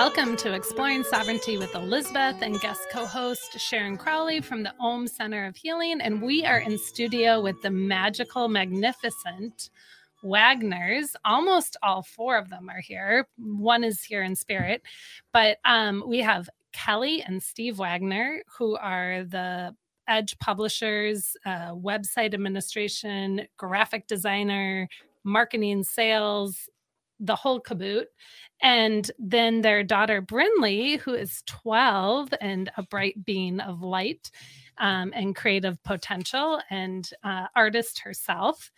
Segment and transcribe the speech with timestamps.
[0.00, 5.08] Welcome to Exploring Sovereignty with Elizabeth and guest co host Sharon Crowley from the Om
[5.08, 6.00] Center of Healing.
[6.00, 9.70] And we are in studio with the magical, magnificent
[10.22, 11.16] Wagners.
[11.24, 13.26] Almost all four of them are here.
[13.38, 14.82] One is here in spirit,
[15.32, 19.74] but um, we have Kelly and Steve Wagner, who are the
[20.06, 24.88] Edge publishers, uh, website administration, graphic designer,
[25.24, 26.68] marketing, sales,
[27.20, 28.08] the whole caboot.
[28.60, 34.30] And then their daughter, Brinley, who is 12 and a bright being of light
[34.78, 38.70] um, and creative potential and uh, artist herself.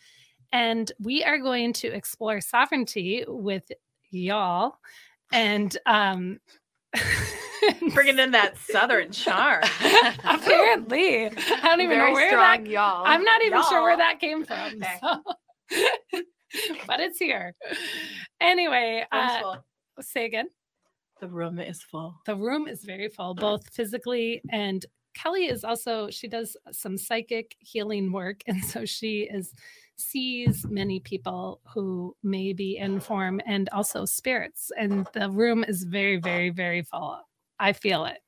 [0.52, 3.70] And we are going to explore sovereignty with
[4.10, 4.74] y'all.
[5.32, 6.40] And um,
[7.94, 9.62] bringing in that southern charm.
[10.24, 11.30] Apparently, I
[11.62, 12.70] don't even Very know where strong, that.
[12.70, 13.04] y'all.
[13.06, 14.74] I'm not even sure where that came from.
[14.82, 14.98] Okay.
[15.00, 16.20] so-
[16.86, 17.54] but it's here.
[18.40, 19.56] Anyway, uh,
[20.00, 20.48] say again.
[21.20, 22.16] the room is full.
[22.26, 24.84] The room is very full, both physically and
[25.14, 29.52] Kelly is also she does some psychic healing work, and so she is
[29.96, 35.84] sees many people who may be in form and also spirits, and the room is
[35.84, 37.20] very, very, very full.
[37.58, 38.18] I feel it.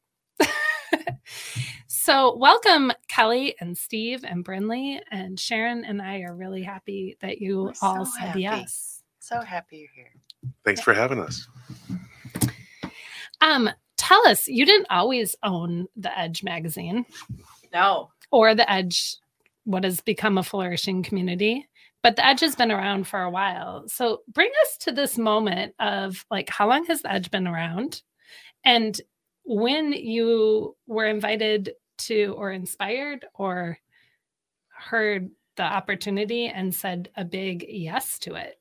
[1.86, 7.40] so, welcome, Kelly and Steve and Brinley and Sharon and I are really happy that
[7.40, 8.40] you We're all so said happy.
[8.42, 9.02] yes.
[9.20, 10.12] So happy you're here.
[10.64, 11.46] Thanks for having us.
[13.40, 17.06] Um, tell us, you didn't always own the Edge magazine.
[17.72, 18.10] No.
[18.30, 19.16] or the edge
[19.64, 21.66] what has become a flourishing community
[22.02, 25.74] but the edge has been around for a while so bring us to this moment
[25.78, 28.02] of like how long has the edge been around
[28.66, 29.00] and
[29.44, 33.78] when you were invited to or inspired or
[34.68, 38.58] heard the opportunity and said a big yes to it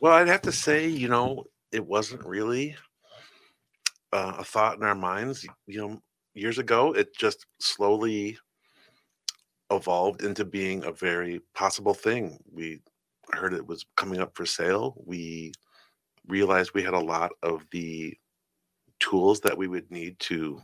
[0.00, 2.74] Well, I'd have to say, you know, it wasn't really
[4.12, 5.46] uh, a thought in our minds.
[5.66, 6.02] You know,
[6.34, 8.38] years ago, it just slowly
[9.70, 12.38] evolved into being a very possible thing.
[12.50, 12.80] We
[13.32, 14.96] heard it was coming up for sale.
[15.04, 15.52] We
[16.28, 18.16] realized we had a lot of the
[19.00, 20.60] tools that we would need to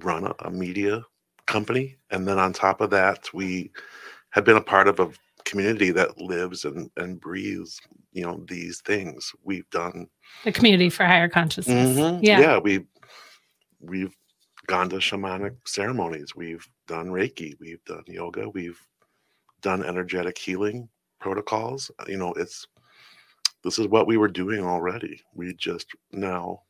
[0.00, 1.02] run a, a media
[1.46, 1.96] company.
[2.10, 3.70] And then on top of that, we
[4.30, 5.10] had been a part of a
[5.44, 7.80] community that lives and, and breathes,
[8.12, 9.32] you know, these things.
[9.44, 10.08] We've done
[10.44, 12.20] the community for higher consciousness Mhm.
[12.40, 12.86] yeah, we
[13.80, 14.16] we've
[14.66, 16.34] gone to shamanic ceremonies.
[16.36, 17.54] We've done Reiki.
[17.60, 18.48] We've done yoga.
[18.50, 18.80] We've
[19.62, 20.88] done energetic healing
[21.20, 21.90] protocols.
[22.08, 22.66] You know, it's
[23.64, 25.22] this is what we were doing already.
[25.34, 26.62] We just now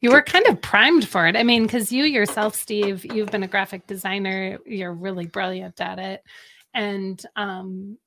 [0.00, 1.34] You were kind of primed for it.
[1.36, 4.58] I mean, because you yourself, Steve, you've been a graphic designer.
[4.64, 6.22] You're really brilliant at it,
[6.74, 7.98] and um,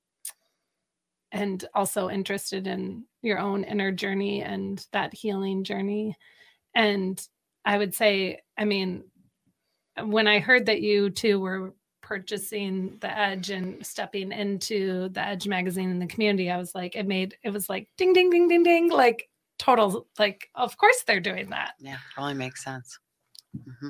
[1.34, 6.16] and also interested in your own inner journey and that healing journey.
[6.76, 7.22] And
[7.66, 9.04] I would say, I mean,
[10.02, 11.74] when I heard that you two were
[12.12, 16.98] purchasing the Edge and stepping into the Edge magazine in the community, I was like,
[16.98, 21.04] it made it was like ding, ding, ding, ding, ding, like total, like, of course
[21.08, 21.76] they're doing that.
[21.80, 23.00] Yeah, totally makes sense.
[23.56, 23.90] hmm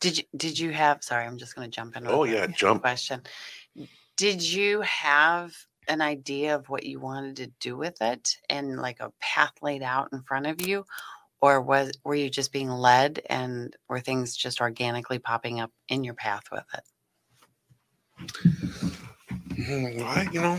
[0.00, 2.08] Did you did you have sorry, I'm just gonna jump in.
[2.08, 2.82] Oh, yeah, jump.
[2.82, 3.22] question.
[4.16, 5.54] Did you have
[5.86, 9.84] an idea of what you wanted to do with it and like a path laid
[9.84, 10.84] out in front of you?
[11.40, 16.02] Or was were you just being led and were things just organically popping up in
[16.02, 16.84] your path with it?
[19.56, 20.58] Hmm, I, you know,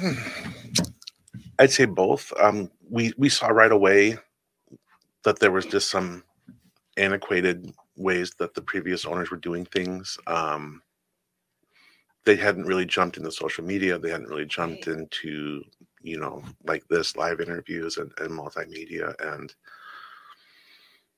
[1.57, 2.31] I'd say both.
[2.39, 4.17] Um, we we saw right away
[5.23, 6.23] that there was just some
[6.97, 10.17] antiquated ways that the previous owners were doing things.
[10.27, 10.81] Um,
[12.25, 13.97] they hadn't really jumped into social media.
[13.97, 15.63] They hadn't really jumped into
[16.01, 19.53] you know like this live interviews and, and multimedia and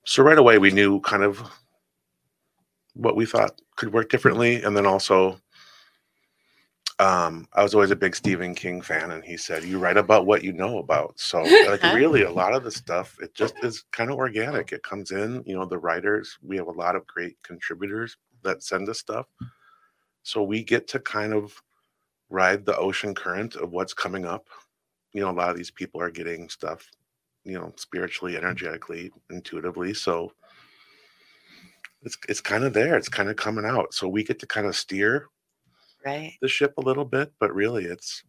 [0.06, 1.42] so right away we knew kind of
[2.94, 5.40] what we thought could work differently and then also
[7.02, 10.28] um, I was always a big Stephen King fan, and he said, "You write about
[10.28, 13.86] what you know about." So, like, really, a lot of the stuff it just is
[13.92, 14.72] kind of organic.
[14.72, 16.38] It comes in, you know, the writers.
[16.44, 19.26] We have a lot of great contributors that send us stuff,
[20.22, 21.60] so we get to kind of
[22.30, 24.46] ride the ocean current of what's coming up.
[25.14, 26.88] You know, a lot of these people are getting stuff,
[27.44, 29.94] you know, spiritually, energetically, intuitively.
[29.94, 30.34] So
[32.04, 32.96] it's it's kind of there.
[32.98, 33.94] It's kind of coming out.
[33.94, 35.30] So we get to kind of steer
[36.06, 36.40] Right?
[36.42, 38.24] the ship a little bit, but really it's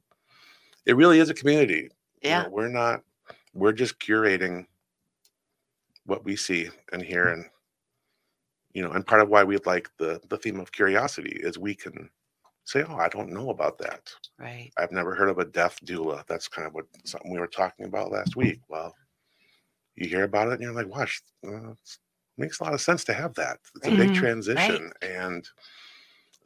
[0.86, 1.90] it really is a community.
[2.28, 2.38] You Yeah.
[2.38, 3.04] know, we're not
[3.54, 4.66] we're just curating
[6.04, 7.48] what we see and hear and
[8.74, 11.74] you know, and part of why we like the the theme of curiosity is we
[11.74, 12.10] can
[12.64, 14.10] say, Oh, I don't know about that.
[14.38, 14.74] Right.
[14.78, 16.26] I've never heard of a death doula.
[16.26, 18.60] That's kind of what something we were talking about last week.
[18.68, 18.98] Well,
[19.96, 21.78] you hear about it and you're like, "Watch, uh, it
[22.38, 23.98] makes a lot of sense to have that." It's a Right.
[23.98, 25.48] big transition, and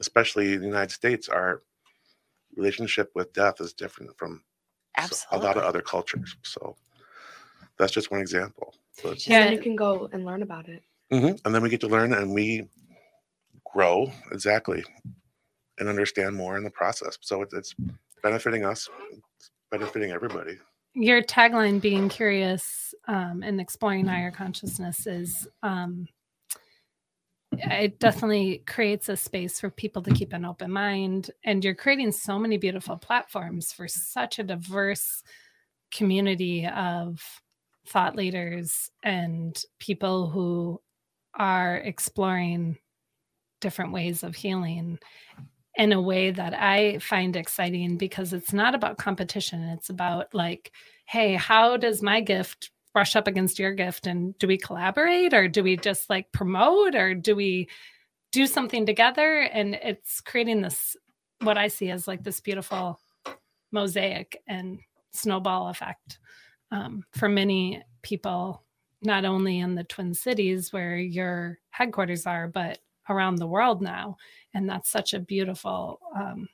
[0.01, 1.63] especially in the United States, our
[2.57, 4.43] relationship with death is different from
[5.31, 6.37] a lot of other cultures.
[6.43, 6.77] So
[7.79, 8.75] that's just one example.
[8.95, 9.45] So it's- Yeah.
[9.45, 10.83] Yeah, you can go and learn about it.
[11.13, 11.41] Mhm.
[11.45, 12.69] And then we get to learn and we
[13.73, 14.83] grow exactly
[15.79, 17.19] and understand more in the process.
[17.21, 17.75] So it's, it's
[18.23, 18.89] benefiting us,
[19.37, 20.59] it's benefiting everybody.
[20.99, 26.09] Your tagline, being curious um, and exploring higher consciousness, is um,
[27.53, 31.31] it definitely creates a space for people to keep an open mind.
[31.45, 35.23] And you're creating so many beautiful platforms for such a diverse
[35.93, 37.23] community of
[37.87, 40.81] thought leaders and people who
[41.35, 42.79] are exploring
[43.61, 44.99] different ways of healing
[45.77, 49.63] in a way that I find exciting because it's not about competition.
[49.63, 50.73] It's about like,
[51.05, 54.07] hey, how does my gift brush up against your gift?
[54.07, 57.69] And do we collaborate or do we just like promote or do we
[58.33, 59.41] do something together?
[59.41, 60.97] And it's creating this,
[61.43, 62.99] what I see as like this beautiful
[63.71, 64.79] mosaic and
[65.11, 66.19] snowball effect
[66.71, 68.65] um, for many people,
[69.03, 72.79] not only in the Twin Cities where your headquarters are, but
[73.09, 74.17] around the world now.
[74.55, 76.49] And that's such a beautiful um,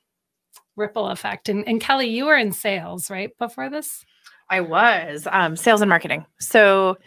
[0.75, 1.49] ripple effect.
[1.49, 3.35] And, and Kelly, you were in sales, right?
[3.37, 4.05] Before this?
[4.49, 6.25] I was um, sales and marketing.
[6.39, 6.97] So,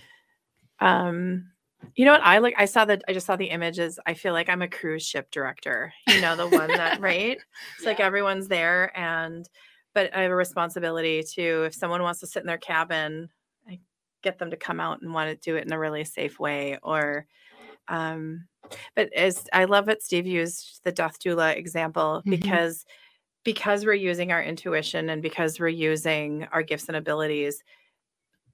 [0.81, 1.51] um,
[1.95, 2.55] you know what I like?
[2.59, 3.03] I saw that.
[3.09, 3.99] I just saw the images.
[4.07, 5.93] I feel like I'm a cruise ship director.
[6.09, 7.39] You know, the one that right.
[7.77, 9.49] It's like everyone's there, and
[9.95, 13.29] but I have a responsibility to if someone wants to sit in their cabin,
[13.69, 13.79] I
[14.23, 16.79] get them to come out and want to do it in a really safe way,
[16.83, 17.27] or.
[17.89, 18.49] Um,
[18.95, 22.31] but as I love it, Steve used the death doula example Mhm.
[22.31, 22.85] because
[23.45, 27.63] because we're using our intuition and because we're using our gifts and abilities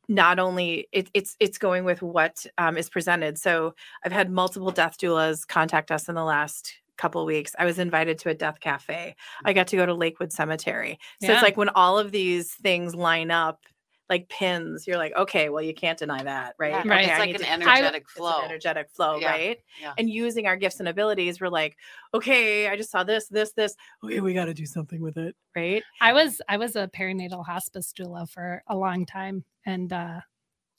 [0.08, 3.72] not only it, it's it's going with what um, is presented so
[4.04, 8.18] i've had multiple death doulas contact us in the last couple weeks i was invited
[8.18, 9.14] to a death cafe
[9.44, 11.34] i got to go to lakewood cemetery so Yeah.
[11.34, 13.60] it's like when all of these things line up
[14.10, 17.04] like pins you're like okay well you can't deny that right Yeah, Right.
[17.04, 18.42] It's I like an to- energetic it's an flow.
[18.44, 19.92] energetic flow Yeah, right yeah.
[19.96, 21.76] and using our gifts and abilities we're like
[22.12, 25.34] okay i just saw this this this okay we got to do something with it
[25.56, 30.20] right I was I was a perinatal hospice doula for a long time and uh,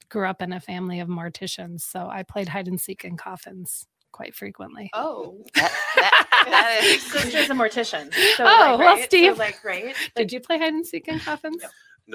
[0.10, 1.82] grew up in a family of morticians.
[1.82, 4.92] So I played hide and seek in coffins quite frequently.
[4.94, 9.00] oh That- that- that is- sister's a mortician so Oh, like, well, right?
[9.00, 9.38] So, Steve.
[9.40, 11.64] like right Did you play hide and seek in coffins?
[11.64, 11.70] No,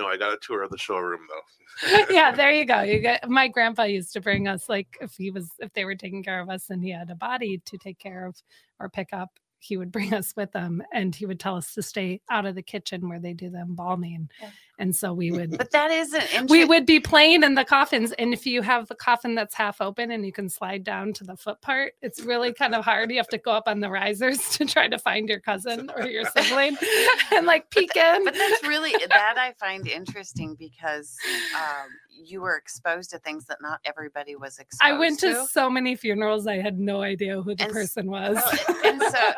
[0.06, 2.04] I got a tour of the showroom though.
[2.10, 2.82] yeah, there you go.
[2.82, 5.94] You get my grandpa used to bring us like if he was if they were
[5.94, 8.36] taking care of us and he had a body to take care of
[8.80, 11.82] or pick up, he would bring us with him and he would tell us to
[11.82, 14.28] stay out of the kitchen where they do the embalming.
[14.40, 14.50] Yeah.
[14.80, 16.46] And so we would But that isn't interesting.
[16.48, 19.80] we would be playing in the coffins and if you have the coffin that's half
[19.80, 23.10] open and you can slide down to the foot part it's really kind of hard
[23.10, 26.06] you have to go up on the risers to try to find your cousin or
[26.06, 26.76] your sibling
[27.32, 31.16] and like peek in but that's really that I find interesting because
[31.56, 31.88] um,
[32.24, 35.46] you were exposed to things that not everybody was exposed to i went to to.
[35.46, 39.02] so many funerals i had no idea who the And person oh, was well, and
[39.02, 39.32] so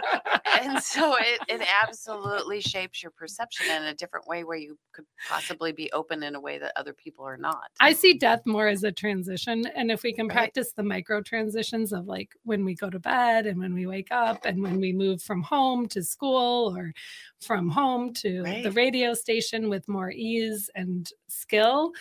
[0.62, 5.06] and so it, it absolutely shapes your perception in a different way where you could
[5.29, 7.70] possibly be open in a way that other people are not.
[7.81, 9.67] I see death more as a transition.
[9.75, 10.34] And if we can Right.
[10.34, 14.08] practice the micro transitions of like when we go to bed and when we wake
[14.10, 16.93] up and when we move from home to school or
[17.41, 21.93] from home to the radio station with more ease and skill,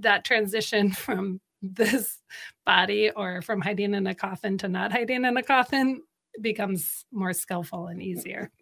[0.00, 2.18] that transition from this
[2.66, 6.02] body or from hiding in a coffin to not hiding in a coffin
[6.40, 8.50] becomes more skillful and easier.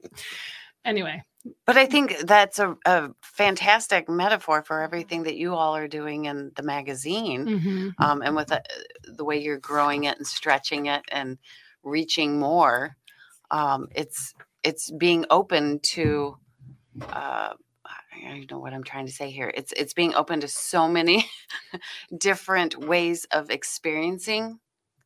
[0.85, 1.23] Anyway,
[1.65, 6.25] But I think that's a, a fantastic metaphor for everything that you all are doing
[6.25, 7.47] in the magazine.
[7.47, 7.93] mhm.
[8.05, 8.65] um, and with the,
[9.05, 11.39] the way you're growing it and stretching it and
[11.85, 12.97] reaching more
[13.53, 14.35] um, it's
[14.65, 16.37] it's being open to
[17.03, 17.53] uh,
[18.15, 19.53] I don't know what I'm trying to say here.
[19.55, 21.27] It's it's being open to so many
[22.19, 24.59] different ways of experiencing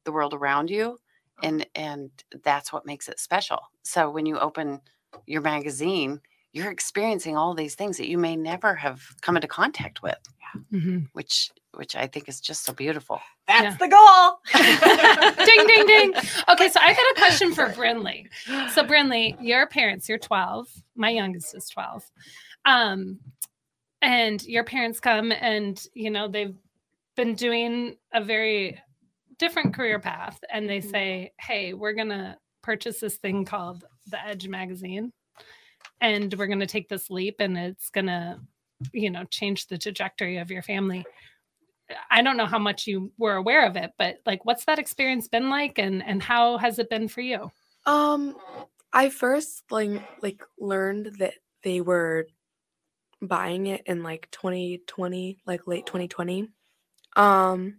[0.04, 0.98] the world around you,
[1.42, 2.10] and and
[2.44, 3.58] that's what makes it special.
[3.82, 4.80] So when you open
[5.26, 6.20] your magazine,
[6.52, 10.18] you're experiencing all these things that you may never have come into contact with,
[10.72, 11.08] Mhm.
[11.12, 13.20] which which I think is just so beautiful.
[13.46, 13.76] that's Yeah.
[13.76, 14.40] the goal
[15.46, 16.14] ding ding ding.
[16.48, 18.26] Okay, so I got a question for Brinley.
[18.72, 20.68] So Brinley, your parents, you're 12.
[20.96, 22.10] My youngest is 12.
[22.66, 23.20] Um,
[24.02, 26.54] and your parents come and you know they've
[27.16, 28.78] been doing a very
[29.38, 34.48] different career path and they say, Hey, we're gonna purchase this thing called the Edge
[34.48, 35.12] magazine,
[36.00, 38.40] and we're gonna take this leap and it's gonna,
[38.92, 41.04] you know, change the trajectory of your family.
[42.10, 45.28] I don't know how much you were aware of it, but like what's that experience
[45.28, 47.50] been like and and how has it been for you?
[47.86, 48.36] Um,
[48.92, 52.26] I first like like learned that they were
[53.22, 56.48] buying it in like 2020, like late 2020.
[57.16, 57.78] Um,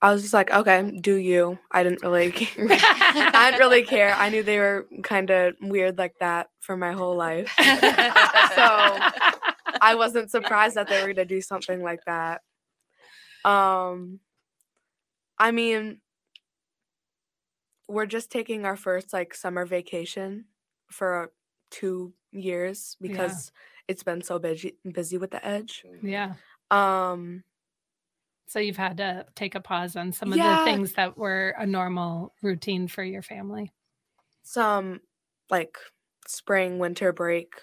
[0.00, 1.58] I was just like, okay, do you?
[1.70, 2.28] I didn't really,
[2.58, 4.14] I didn't really care.
[4.14, 7.52] I knew they were kind of weird like that for my whole life.
[7.58, 7.64] so
[9.80, 12.42] I wasn't surprised that they were gonna do something like that.
[13.44, 14.20] Um,
[15.38, 16.00] I mean,
[17.88, 20.44] we're just taking our first like summer vacation
[20.90, 21.32] for
[21.70, 23.38] two years Yeah.
[23.38, 23.52] because
[23.88, 25.84] it's been so busy busy with the edge.
[26.02, 26.34] yeah.
[26.70, 27.44] Um,
[28.46, 30.56] So you've had to take a pause on some of Yeah.
[30.56, 33.72] the things that were a normal routine for your family.
[34.42, 35.00] some
[35.50, 35.76] like
[36.26, 37.54] spring winter break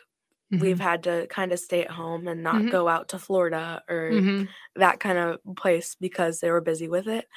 [0.53, 0.61] Mm-hmm.
[0.61, 2.69] we've had to kind of stay at home and not Mhm.
[2.69, 4.55] go out to Florida or Mhm.
[4.75, 7.27] that kind of place because they were busy with it.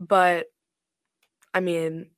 [0.00, 0.48] But
[1.54, 2.10] I mean,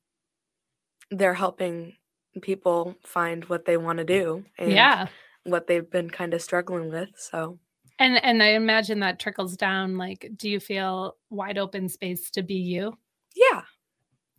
[1.09, 1.97] they're helping
[2.41, 5.07] people find what they want to do and Yeah.
[5.43, 7.09] what they've been kind of struggling with.
[7.17, 7.59] So,
[7.99, 12.43] And and I imagine that trickles down like do you feel wide open space to
[12.43, 12.97] be you?
[13.35, 13.61] yeah.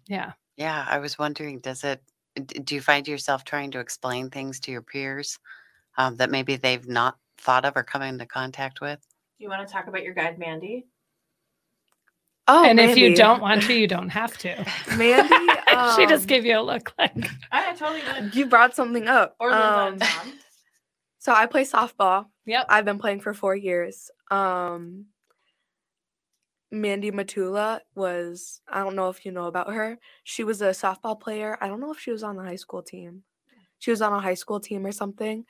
[0.09, 0.33] Yeah.
[0.57, 2.03] Yeah, I was wondering, does it,
[2.65, 5.39] do you find yourself trying to explain things to your peers
[5.97, 9.01] um, that maybe they've not thought of or come into contact with?
[9.39, 10.87] Do you want to talk about your guide, Mandy?
[12.55, 14.55] Oh, and if you don't want to, you don't have to.
[14.97, 15.29] Mandy,
[15.97, 17.17] she just um, gave you a look like
[17.51, 18.35] I totally would.
[18.35, 19.35] you brought something up.
[19.41, 20.33] Or Um, Linda and Tom.
[21.19, 22.27] so I play softball.
[22.47, 22.67] Yep.
[22.69, 24.11] I've been playing for four years.
[24.31, 25.07] Um,
[26.71, 29.99] Mandy Matula was, I don't know if you know about her.
[30.25, 31.57] She was a softball player.
[31.61, 33.23] I don't know if she was on the high school team.
[33.79, 35.45] She was on a high school team or something.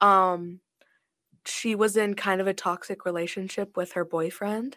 [0.00, 0.60] Um,
[1.46, 4.76] she was in kind of a toxic relationship with her boyfriend,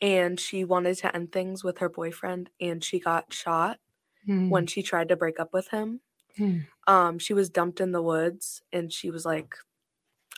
[0.00, 3.78] and she wanted to end things with her boyfriend, and she got shot
[4.28, 4.50] Mm.
[4.50, 6.00] when she tried to break up with him.
[6.36, 6.58] Hmm.
[6.86, 9.54] Um, she was dumped in the woods and she was like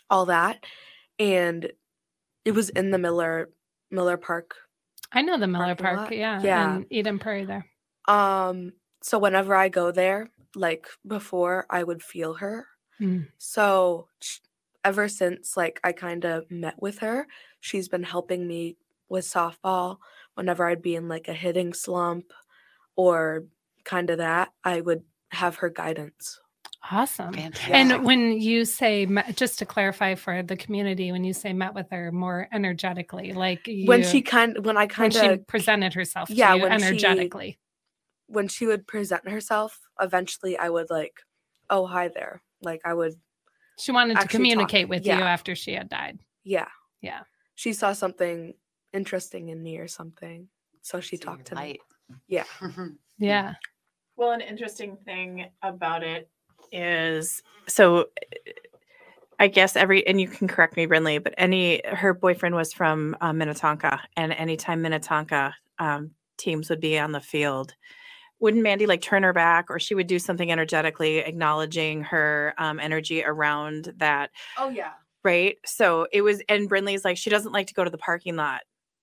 [0.09, 0.64] all that.
[1.19, 1.73] And
[2.45, 3.50] it was in the Miller
[3.90, 4.54] Miller Park.
[5.11, 6.76] I know the Miller Park, yeah, Yeah.
[6.76, 7.66] and Eden Prairie there.
[8.07, 12.69] Um, so whenever I go there, like before, I would feel her.
[12.99, 13.23] Hmm.
[13.38, 14.07] So
[14.85, 17.26] ever since like I kind of met with her,
[17.59, 18.76] she's been helping me
[19.12, 19.99] with softball.
[20.35, 22.33] Whenever I'd be in like a hitting slump
[22.97, 23.45] or
[23.85, 26.40] kind of that, I would have her guidance.
[26.90, 27.33] Awesome.
[27.33, 27.73] Fantastic.
[27.73, 31.87] And when you say, just to clarify for the community, when you say met with
[31.92, 36.28] her more energetically, like when she kind when I when kind she of presented herself
[36.28, 37.59] to Yeah, you when she- energetically.
[38.26, 41.14] when she would present herself, eventually I would like,
[41.71, 42.42] oh hi there.
[42.62, 43.14] Like I would
[43.78, 46.19] She wanted to actually talk- communicate with you after she had died.
[46.42, 46.69] yeah.
[47.00, 47.21] Yeah.
[47.54, 48.54] She saw something
[48.92, 50.49] interesting in me or something.
[50.82, 51.80] So she See talked to your me.
[52.28, 52.44] Yeah.
[53.18, 53.54] Yeah.
[54.16, 56.28] Well, an interesting thing about it
[56.72, 58.06] is so
[59.38, 63.16] I guess every and you can correct me, Brinley, but any her boyfriend was from
[63.20, 67.75] uh, Minnetonka, and anytime Minnetonka um, teams would be on the field,
[68.40, 72.80] wouldn't Mandy like turn her back, or she would do something energetically, acknowledging her um,
[72.80, 74.92] energy around that Oh yeah.
[75.25, 75.56] right?
[75.64, 78.62] So it was, and Brinley's like, she doesn't like to go to the parking lot.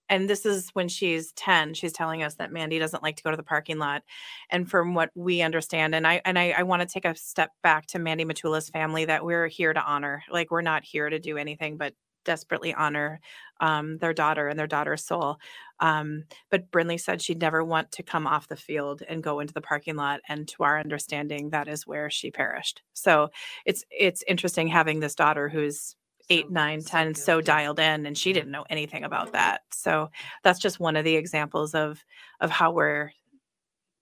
[0.10, 1.74] And this is when she's 10.
[1.76, 4.04] She's telling us that Mandy doesn't like to go to the parking lot.
[4.50, 7.52] And from what we understand, and I and I, I want to take a step
[7.64, 10.24] back to Mandy Matula's family that we're here to honor.
[10.32, 11.94] Like we're not here to do anything but
[12.26, 13.20] desperately honor
[13.62, 15.38] um, their daughter and their daughter's soul.
[15.80, 19.54] Um, but Brinley said she'd never want to come off the field and go into
[19.54, 20.20] the parking lot.
[20.28, 22.82] And to our understanding, that is where she perished.
[22.94, 23.30] So
[23.66, 25.96] it's it's interesting having this daughter who's
[26.30, 29.62] eight, So- nine, so ten, so dialed in, and she didn't know anything about that.
[29.74, 30.12] So
[30.44, 32.04] that's just one of the examples of
[32.42, 33.12] of how we're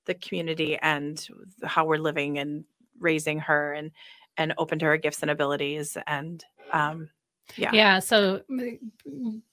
[0.06, 1.28] the community and
[1.64, 2.66] how we're living and
[3.00, 3.92] raising her and
[4.38, 7.10] and open to her gifts and abilities and um
[7.58, 8.00] yeah Yeah.
[8.00, 8.42] So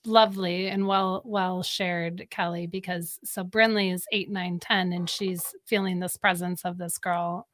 [0.04, 5.54] lovely and well well shared, Kelly, because so Brinley is eight, nine, ten, and she's
[5.66, 7.48] feeling this presence of this girl,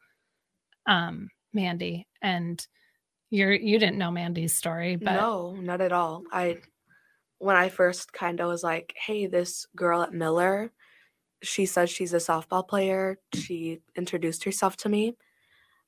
[0.86, 2.06] um, Mandy.
[2.22, 2.66] And
[3.30, 6.24] you're you didn't know Mandy's story, but no, not at all.
[6.32, 6.58] I
[7.38, 10.72] when I first kind of was like, "Hey, this girl at Miller,
[11.42, 13.18] she says she's a softball player.
[13.34, 15.16] She introduced herself to me.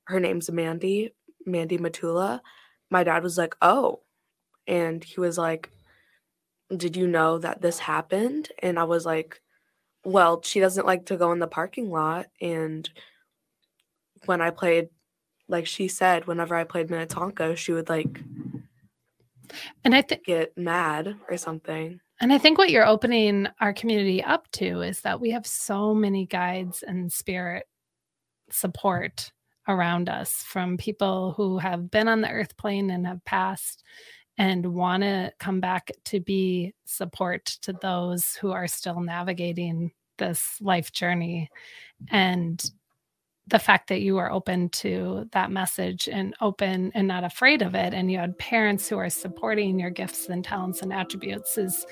[0.05, 2.41] Her name's Mandy, Mandy Matula."
[2.91, 4.03] My dad was like, "Oh."
[4.67, 5.71] And he was like,
[6.77, 9.43] "Did you know that this happened?" And I was like,
[10.05, 12.89] "Well, she doesn't like to go in the parking lot and
[14.27, 14.89] when I played
[15.53, 18.21] like she said, whenever I played Minnetonka, she would like
[19.85, 22.01] and I think get mad or something.
[22.21, 25.95] And I think what you're opening our community up to is that we have so
[25.95, 27.67] many guides and spirit
[28.51, 29.33] support
[29.69, 33.83] around us from people who have been on the earth plane and have passed
[34.39, 40.61] and want to come back to be support to those who are still navigating this
[40.61, 41.51] life journey.
[42.11, 42.65] And
[43.49, 47.75] the fact that you are open to that message and open and not afraid of
[47.75, 51.85] it, and you had parents who are supporting your gifts and talents and attributes is,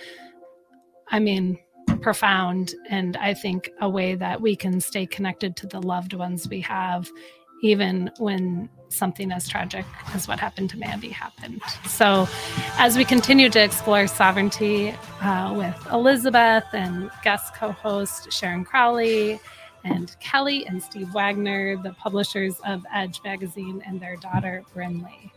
[1.08, 1.58] I mean,
[2.00, 2.74] profound.
[2.88, 6.60] And I think a way that we can stay connected to the loved ones we
[6.62, 7.10] have,
[7.62, 11.62] even when something as tragic as what happened to Mandy happened.
[11.86, 12.28] So,
[12.78, 19.40] as we continue to explore sovereignty uh, with Elizabeth and guest co host Sharon Crowley
[19.84, 25.30] and Kelly and Steve Wagner, the publishers of Edge magazine, and their daughter Brinley,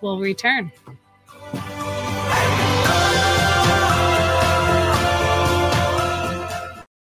[0.00, 0.72] will return.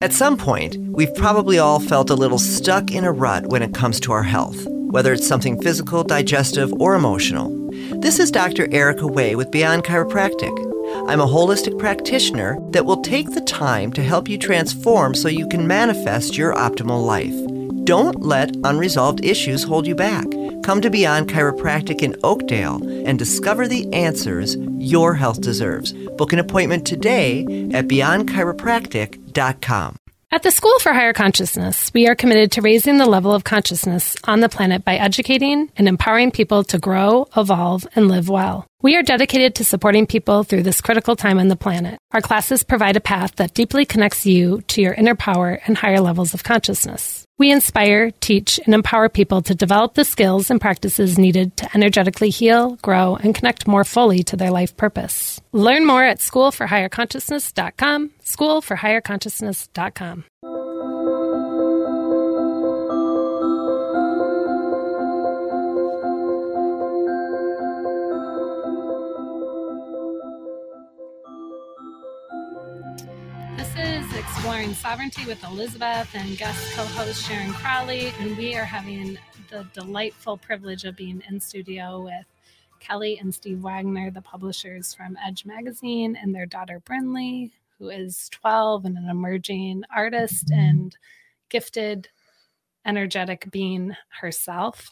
[0.02, 3.74] At some point, we've probably all felt a little stuck in a rut when it
[3.74, 7.50] comes to our health, whether it's something physical, digestive, or emotional.
[8.00, 8.68] This is Dr.
[8.72, 10.65] Erica Way with Beyond Chiropractic.
[11.08, 15.48] I'm a holistic practitioner that will take the time to help you transform so you
[15.48, 17.34] can manifest your optimal life.
[17.84, 20.26] Don't let unresolved issues hold you back.
[20.64, 25.92] Come to Beyond Chiropractic in Oakdale and discover the answers your health deserves.
[26.16, 29.96] Book an appointment today at beyondchiropractic.com.
[30.32, 34.16] At the School for Higher Consciousness, we are committed to raising the level of consciousness
[34.24, 38.66] on the planet by educating and empowering people to grow, evolve, and live well.
[38.82, 42.00] We are dedicated to supporting people through this critical time on the planet.
[42.10, 46.00] Our classes provide a path that deeply connects you to your inner power and higher
[46.00, 47.25] levels of consciousness.
[47.38, 52.30] We inspire, teach, and empower people to develop the skills and practices needed to energetically
[52.30, 55.38] heal, grow, and connect more fully to their life purpose.
[55.52, 60.24] Learn more at schoolforhigherconsciousness.com, schoolforhigherconsciousness.com.
[74.56, 78.10] Exploring Sovereignty with Elizabeth and guest co host Sharon Crowley.
[78.20, 79.18] And we are having
[79.50, 82.24] the delightful privilege of being in studio with
[82.80, 88.30] Kelly and Steve Wagner, the publishers from Edge Magazine, and their daughter Brinley, who is
[88.30, 90.96] 12 and an emerging artist and
[91.50, 92.08] gifted,
[92.86, 94.88] energetic being herself.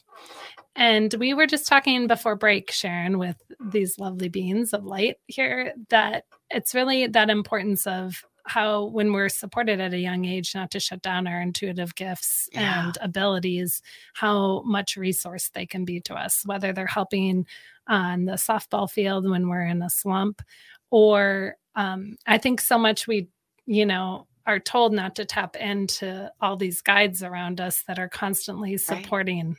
[0.76, 5.72] And we were just talking before break, Sharon, with these lovely beings of light here,
[5.88, 10.70] that it's really that importance of how when we're supported at a young age not
[10.70, 12.86] to shut down our intuitive gifts Yeah.
[12.86, 13.82] and abilities
[14.14, 17.46] how much resource they can be to us whether they're helping
[17.86, 20.42] on the softball field when we're in a slump
[20.90, 23.28] or um, i think so much we
[23.66, 28.10] you know are told not to tap into all these guides around us that are
[28.10, 29.56] constantly supporting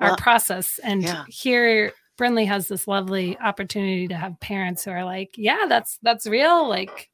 [0.00, 1.24] our Well, process and yeah.
[1.28, 6.28] here Brinley has this lovely opportunity to have parents who are like, yeah, that's that's
[6.28, 6.68] real.
[6.68, 7.10] Like,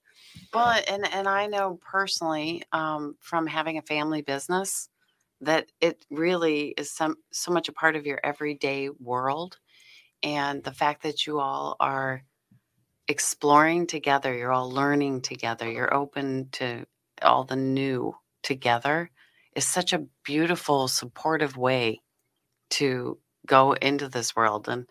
[0.52, 4.88] Well, and and I know personally um, from having a family business
[5.40, 9.58] that it really is some so much a part of your everyday world,
[10.22, 12.22] and the fact that you all are
[13.08, 16.86] exploring together, you're all learning together, you're open to
[17.22, 19.10] all the new together,
[19.56, 22.00] is such a beautiful, supportive way
[22.70, 24.86] to go into this world, and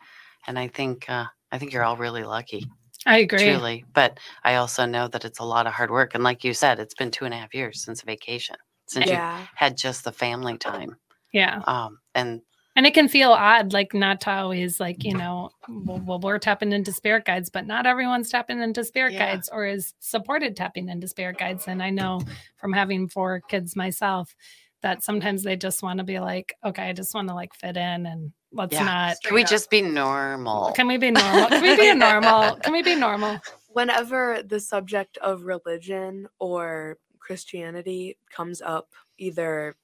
[0.47, 2.65] and I think uh, I think you're all really lucky
[3.05, 3.39] I agree.
[3.43, 3.85] truly.
[3.93, 6.15] But I also know that it's a lot of hard work.
[6.15, 8.55] And like you said, it's been two and a half years since vacation,
[8.87, 10.95] since you had just the family time.
[11.31, 11.61] Yeah.
[11.67, 12.41] Um, and
[12.75, 16.39] And it can feel odd, like not to always like, you know, well, well, we're
[16.39, 19.27] tapping into spirit guides, but not everyone's tapping into spirit Yeah.
[19.33, 21.67] guides or is supported tapping into spirit guides.
[21.67, 22.21] And I know
[22.57, 24.35] from having four kids myself
[24.81, 27.75] that sometimes they just want to be like, okay, I just want to like fit
[27.77, 28.83] in and let's Yeah.
[28.83, 29.17] not.
[29.23, 30.71] can we just be normal?
[30.73, 31.47] Can we be normal?
[31.47, 32.55] Can we be normal?
[32.57, 33.39] Can we be normal?
[33.69, 39.75] Whenever the subject of religion or Christianity comes up, either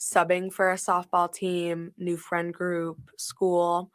[0.00, 3.92] subbing for a softball team, new friend group, school,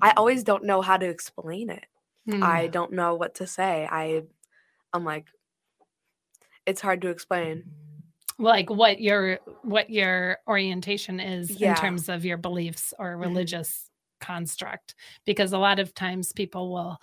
[0.00, 1.84] I always don't know how to explain it.
[2.26, 2.42] Hmm.
[2.42, 3.86] I don't know what to say.
[3.90, 4.22] I
[4.92, 5.26] I'm like
[6.66, 7.64] it's hard to explain.
[8.40, 13.20] Like what your what your orientation is in terms of your beliefs or Mhm.
[13.20, 16.98] religious construct because a lot of times people will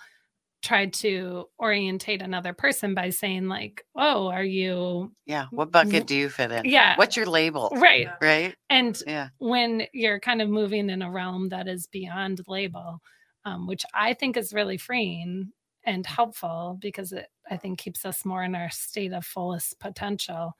[0.62, 5.46] try to orientate another person by saying like oh are you yeah.
[5.50, 6.64] What bucket do you fit in?
[6.64, 6.96] yeah.
[6.96, 7.70] What's your label?
[7.76, 8.54] right Right?
[8.70, 9.28] and Yeah.
[9.38, 13.00] when you're kind of moving in a realm that is beyond label
[13.44, 15.52] um, which i think is really freeing
[15.84, 20.52] and helpful because it I think keeps us more in our state of fullest potential.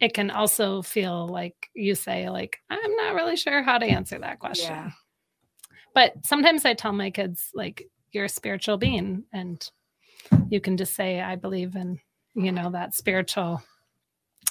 [0.00, 4.18] It can also feel like you say, like, I'm not really sure how to answer
[4.18, 4.74] that question.
[4.74, 4.90] Yeah.
[5.94, 9.68] But sometimes I tell my kids, like, you're a spiritual being, and
[10.48, 12.00] you can just say, I believe in,
[12.34, 13.62] you know, that spiritual.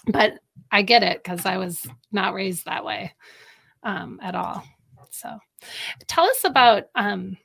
[0.08, 0.40] But
[0.72, 3.14] I get it because I was not raised that way
[3.84, 4.64] um, at all.
[5.12, 5.40] So
[6.08, 7.38] tell us about, um,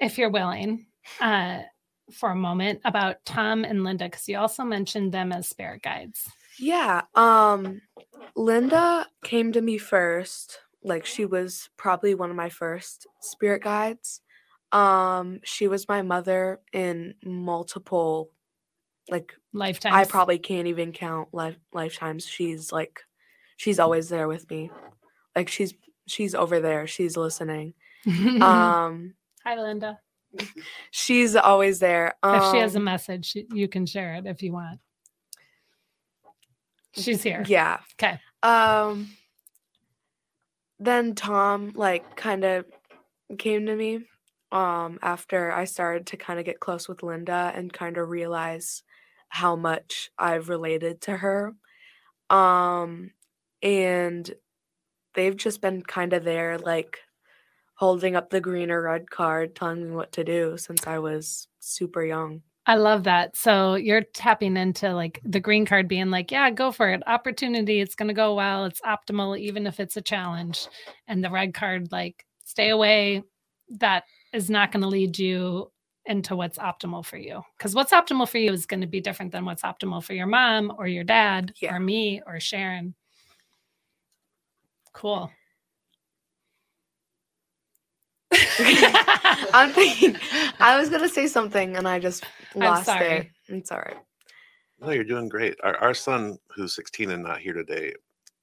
[0.00, 0.86] if you're willing,
[1.20, 1.60] uh,
[2.12, 6.28] for a moment about Tom and Linda, because you also mentioned them as spirit guides.
[6.58, 7.02] Yeah.
[7.14, 7.82] Um
[8.34, 10.60] Linda came to me first.
[10.82, 14.20] Like she was probably one of my first spirit guides.
[14.72, 18.30] Um she was my mother in multiple
[19.08, 19.94] like Lifetimes.
[19.94, 22.26] I probably can't even count life lifetimes.
[22.26, 23.00] She's like
[23.56, 24.70] she's always there with me.
[25.34, 25.74] Like she's
[26.06, 26.86] she's over there.
[26.86, 27.74] She's listening.
[28.40, 29.14] Um
[29.44, 30.00] Hi, Linda.
[30.90, 32.14] she's always there.
[32.22, 34.80] Um, if she has a message, you can share it if you want.
[36.96, 37.44] She's here.
[37.46, 37.78] Yeah.
[37.94, 38.18] Okay.
[38.42, 39.10] Um
[40.78, 42.66] then Tom like kind of
[43.38, 44.00] came to me
[44.52, 48.82] um after I started to kind of get close with Linda and kind of realize
[49.28, 51.54] how much I've related to her.
[52.30, 53.12] Um
[53.62, 54.32] and
[55.14, 57.00] they've just been kind of there like
[57.76, 61.48] holding up the green or red card telling me what to do since I was
[61.60, 62.42] super young.
[62.68, 63.36] I love that.
[63.36, 67.02] So you're tapping into like the green card being like, yeah, go for it.
[67.06, 67.80] Opportunity.
[67.80, 68.64] It's going to go well.
[68.64, 70.66] It's optimal, even if it's a challenge.
[71.06, 73.22] And the red card, like, stay away.
[73.68, 75.70] That is not going to lead you
[76.06, 77.40] into what's optimal for you.
[77.56, 80.26] Because what's optimal for you is going to be different than what's optimal for your
[80.26, 81.74] mom or your dad Yeah.
[81.74, 82.94] or me or Sharon.
[84.92, 85.30] Cool.
[89.52, 90.16] I'm thinking
[90.58, 92.92] I was gonna say something and I just lost it.
[92.92, 93.16] I'm sorry.
[93.16, 93.28] it.
[93.48, 93.96] It's all right.
[94.80, 95.56] No, you're doing great.
[95.62, 97.94] Our, our son, who's 16 and not here today,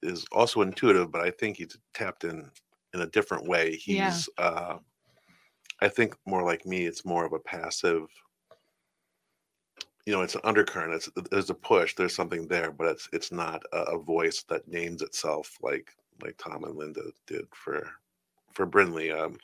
[0.02, 2.50] is also intuitive, but I think he's tapped in
[2.92, 3.80] in a different way.
[3.86, 4.10] Yeah.
[4.10, 4.76] He's, uh,
[5.80, 6.86] I think, more like me.
[6.86, 8.06] It's more of a passive.
[10.06, 10.94] You know, it's an undercurrent.
[10.94, 11.94] It's there's a push.
[11.94, 15.90] There's something there, but it's it's not a, a voice that names itself like
[16.22, 17.88] like Tom and Linda did for
[18.52, 19.16] for Brinley.
[19.16, 19.38] Um,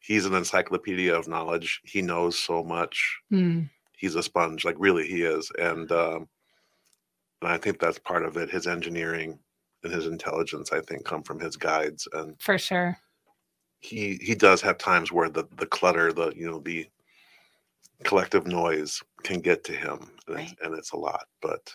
[0.00, 1.80] he's an encyclopedia of knowledge.
[1.84, 3.62] He knows so much Hmm.
[3.96, 6.26] he's a sponge like really he is and um
[7.42, 9.38] and i think that's part of it his engineering
[9.84, 12.96] and his intelligence i think come from his guides and for sure.
[13.80, 16.86] he he does have times where the the clutter the you know the
[18.04, 21.72] collective noise can get to him and, it's, and it's a lot but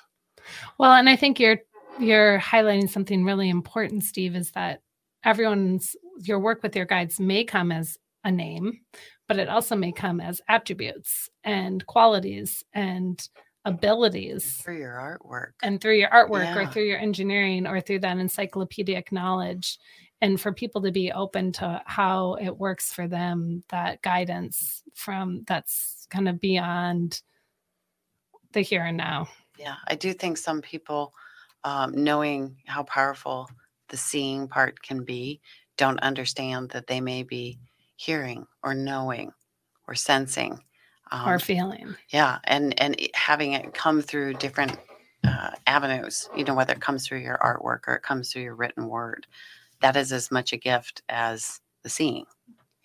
[0.79, 1.59] Well, and I think you're
[1.99, 4.81] you're highlighting something really important, Steve, is that
[5.23, 8.81] everyone's your work with your guides may come as a name,
[9.27, 13.25] but it also may come as attributes and qualities and
[13.63, 14.53] abilities.
[14.57, 15.53] through your artwork.
[15.63, 19.79] And through your artwork or through your engineering or through that encyclopedic knowledge.
[20.21, 25.43] And for people to be open to how it works for them, that guidance from
[25.45, 27.21] that's kind of beyond
[28.53, 29.27] the here and now.
[29.57, 31.13] Yeah, I do think some people,
[31.63, 33.49] um, knowing how powerful
[33.89, 35.41] the seeing part can be,
[35.77, 37.59] don't understand that they may be
[37.95, 39.33] hearing or knowing
[39.87, 40.59] or sensing.
[41.11, 41.95] Um, or feeling.
[42.09, 44.77] yeah, and and having it come through different
[45.23, 46.29] uh, avenues.
[46.35, 49.27] You know, whether it comes through your artwork or it comes through your written word,
[49.81, 52.25] that is as much a gift as the seeing.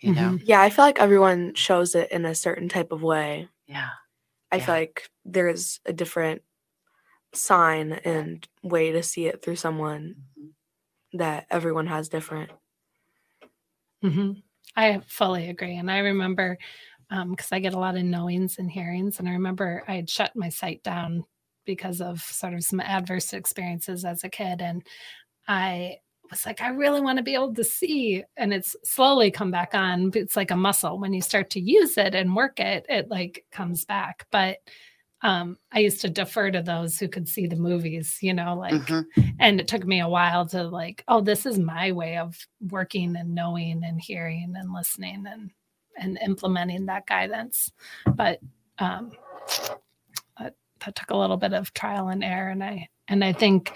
[0.01, 3.49] You know, Yeah, I feel like everyone shows it in a certain type of way.
[3.66, 3.90] yeah,
[4.53, 4.66] I Yeah.
[4.66, 6.42] feel like there's a different
[7.35, 10.55] sign and way to see it through someone Mhm.
[11.18, 12.51] that everyone has different.
[14.03, 14.33] hmm
[14.76, 15.76] I fully agree.
[15.76, 16.59] And I remember
[17.11, 20.09] um, because I get a lot of knowings and hearings, and I remember I had
[20.09, 21.24] shut my sight down
[21.64, 24.61] because of sort of some adverse experiences as a kid.
[24.61, 24.83] And
[25.48, 25.96] I
[26.30, 28.22] was like, I really want to be able to see.
[28.37, 30.12] And it's slowly come back on.
[30.14, 30.98] It's like a muscle.
[30.98, 34.26] When you start to use it and work it, it like comes back.
[34.30, 34.59] But
[35.22, 38.72] um, I used to defer to those who could see the movies, you know, like
[38.74, 39.04] Mhm.
[39.38, 42.37] and it took me a while to like oh this is my way of
[42.68, 45.50] working and knowing and hearing and listening and
[45.98, 47.70] and implementing that guidance
[48.14, 48.38] but
[48.78, 49.11] um
[50.38, 50.54] that,
[50.85, 53.72] that took a little bit of trial and error and i and i think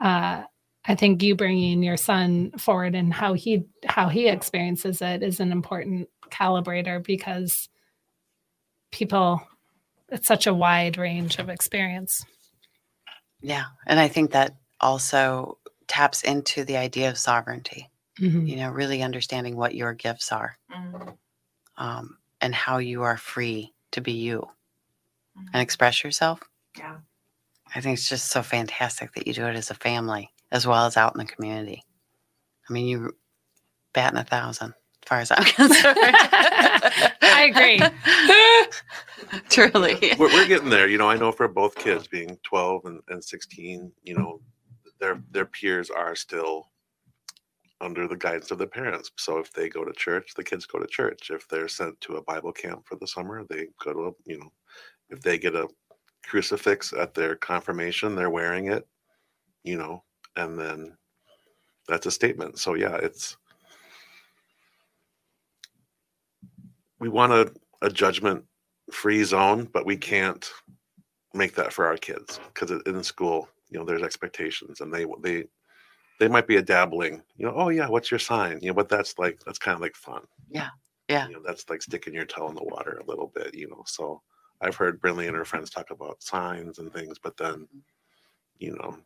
[0.00, 0.42] uh
[0.86, 5.40] i think you bringing your son forward and how he how he experiences it is
[5.40, 7.68] an important calibrator because
[8.92, 9.42] people
[10.10, 12.24] it's such a wide range of experience
[13.40, 17.90] yeah, and I think that also taps into the idea of sovereignty.
[18.18, 18.48] Mhm.
[18.48, 20.58] You know, really understanding what your gifts are
[21.76, 24.50] um, and how you are free to be you.
[25.52, 26.40] and express yourself.
[26.78, 26.96] Yeah.
[27.74, 30.86] I think it's just so fantastic that you do it as a family as well
[30.86, 31.84] as out in the community.
[32.68, 33.14] I mean, you
[33.92, 34.74] batting a thousand as
[35.06, 35.96] far as I'm concerned.
[37.22, 37.80] I agree.
[39.48, 40.14] Truly.
[40.18, 40.88] we're, we're getting there.
[40.88, 44.40] You know, I know for both kids being 12 and, and 16, you know,
[45.00, 46.70] their their peers are still
[47.80, 49.10] under the guidance of their parents.
[49.16, 51.30] So if they go to church, the kids go to church.
[51.30, 54.38] If they're sent to a Bible camp for the summer, they go to a, you
[54.38, 54.50] know,
[55.10, 55.68] if they get a
[56.24, 58.86] crucifix at their confirmation, they're wearing it,
[59.62, 60.02] you know,
[60.36, 60.96] and then
[61.86, 62.58] that's a statement.
[62.58, 63.36] So yeah, it's
[66.98, 68.44] we want a, a judgment
[68.90, 70.50] free zone, but we can't
[71.34, 75.44] make that for our kids because in school, you know, there's expectations and they they
[76.18, 78.58] they might be a dabbling, you know, oh yeah, what's your sign?
[78.62, 80.22] You know, but that's like that's kind of like fun.
[80.48, 80.68] Yeah,
[81.08, 81.26] yeah.
[81.28, 83.82] You know, that's like sticking your toe in the water a little bit, you know.
[83.86, 84.22] So
[84.60, 87.78] I've heard Brinley and her friends talk about signs and things, but then, mm-hmm.
[88.58, 88.96] you know,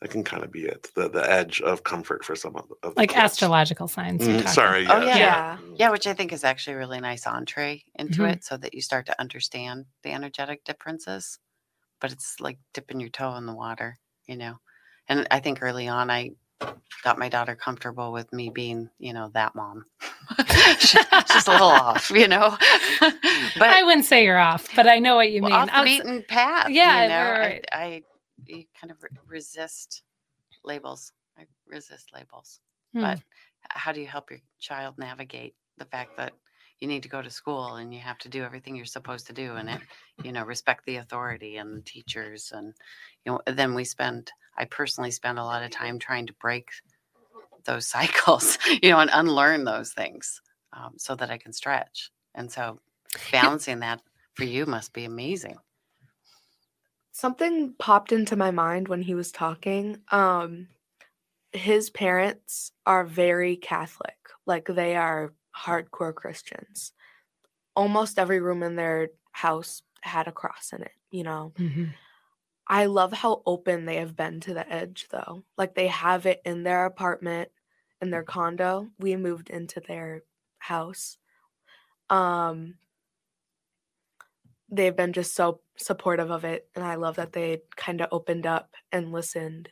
[0.00, 0.90] that can kind of be it.
[0.94, 3.20] The the edge of comfort for some of, the- of the like kids.
[3.22, 4.26] astrological signs.
[4.26, 4.52] you're talking.
[4.52, 4.86] sorry.
[4.88, 5.16] Oh, yeah.
[5.16, 5.58] Yeah.
[5.76, 8.32] Yeah, which I think is actually a really nice entree into Mhm.
[8.34, 11.38] it so that you start to understand the energetic differences.
[12.00, 14.58] But it's like dipping your toe in the water, you know.
[15.08, 16.32] And I think early on, I
[17.02, 19.84] got my daughter comfortable with me being, you know, that mom.
[20.78, 20.98] She-
[21.32, 22.56] She's a little off, you know.
[23.00, 25.60] but I wouldn't say you're off, but I know what you well, mean.
[25.60, 26.68] off the Outs- beaten path.
[26.70, 27.64] Yeah, you know, right, right.
[27.72, 28.02] I, I
[28.46, 30.02] you kind of re- resist
[30.64, 31.12] labels.
[31.38, 32.60] I resist labels.
[32.92, 33.02] Hmm.
[33.02, 33.20] But
[33.68, 36.32] how do you help your child navigate the fact that
[36.80, 39.32] you need to go to school and you have to do everything you're supposed to
[39.32, 39.80] do and it,
[40.22, 42.74] you know, respect the authority and the teachers and
[43.24, 46.68] you know, then we spend I personally spend a lot of time trying to break
[47.64, 50.40] those cycles, you know, and unlearn those things
[50.72, 52.10] um, so that I can stretch.
[52.34, 52.80] And so
[53.32, 54.00] balancing that
[54.34, 55.56] for you must be amazing.
[57.14, 60.02] Something popped into my mind when he was talking.
[60.10, 60.66] Um,
[61.52, 66.92] his parents are very Catholic, like they are hardcore Christians.
[67.76, 71.54] Almost every room in their house had a cross in it, you know.
[71.58, 71.94] Mhm.
[72.66, 75.44] I love how open they have been to the edge, though.
[75.56, 77.50] Like they have it in their apartment,
[78.00, 78.90] in their condo.
[78.98, 80.22] We moved into their
[80.58, 81.18] house.
[82.10, 82.78] Um,
[84.76, 88.46] they've been just so supportive of it, and I love that they kind of opened
[88.46, 89.70] up and listened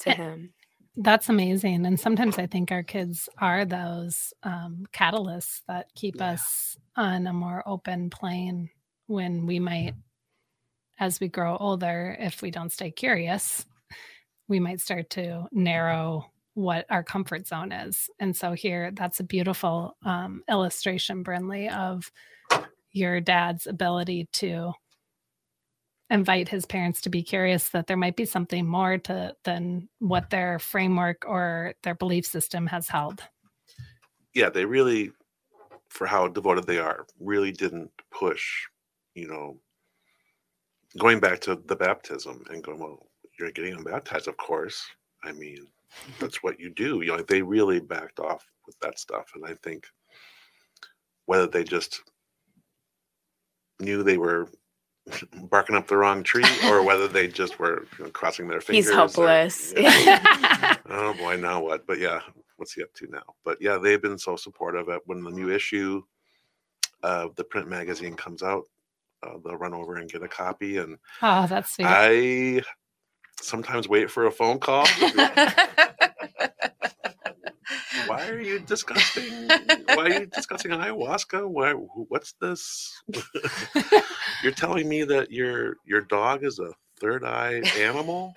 [0.00, 0.54] to Eh, him.
[0.96, 1.86] That's amazing.
[1.86, 6.32] And sometimes I think our kids are those um, catalysts that keep Yeah.
[6.32, 8.70] us on a more open plane
[9.06, 9.94] when we might,
[10.98, 13.66] as we grow older, if we don't stay curious,
[14.48, 18.10] we might start to narrow what our comfort zone is.
[18.20, 22.12] And so here, that's a beautiful um, illustration, Brinley, of
[22.94, 24.72] your dad's ability to
[26.10, 30.30] invite his parents to be curious that there might be something more to than what
[30.30, 33.22] their framework or their belief system has held.
[34.34, 35.12] yeah, they really,
[35.88, 38.66] for how devoted they are, really didn't push,
[39.14, 39.58] you know,
[40.98, 43.06] going back to the baptism and going, well,
[43.38, 44.84] you're getting baptized, of course.
[45.22, 45.66] I mean,
[46.20, 47.00] that's what you do.
[47.00, 49.26] You know, they really backed off with that stuff.
[49.34, 49.86] And I think
[51.26, 52.02] whether they just
[53.80, 54.48] knew they were
[55.50, 58.86] barking up the wrong tree or whether they just were you know, crossing their fingers.
[58.86, 58.96] He's or-
[59.76, 60.76] Yeah.
[60.86, 61.86] Oh boy, now what?
[61.86, 62.20] But yeah,
[62.56, 63.22] what's he up to now?
[63.44, 64.88] But yeah, they've been so supportive.
[64.88, 66.02] At when the new issue
[67.02, 68.64] of the print magazine comes out,
[69.22, 70.76] uh, they'll run over and get a copy.
[70.76, 71.86] And oh, that's sweet.
[71.88, 72.62] I
[73.40, 74.86] sometimes wait for a phone call.
[78.16, 79.48] Why are you discussing?
[79.94, 81.48] Why are you discussing ayahuasca?
[81.48, 81.72] Why?
[81.72, 82.92] What's this?
[84.42, 88.32] You're telling me that your your dog is a third eye animal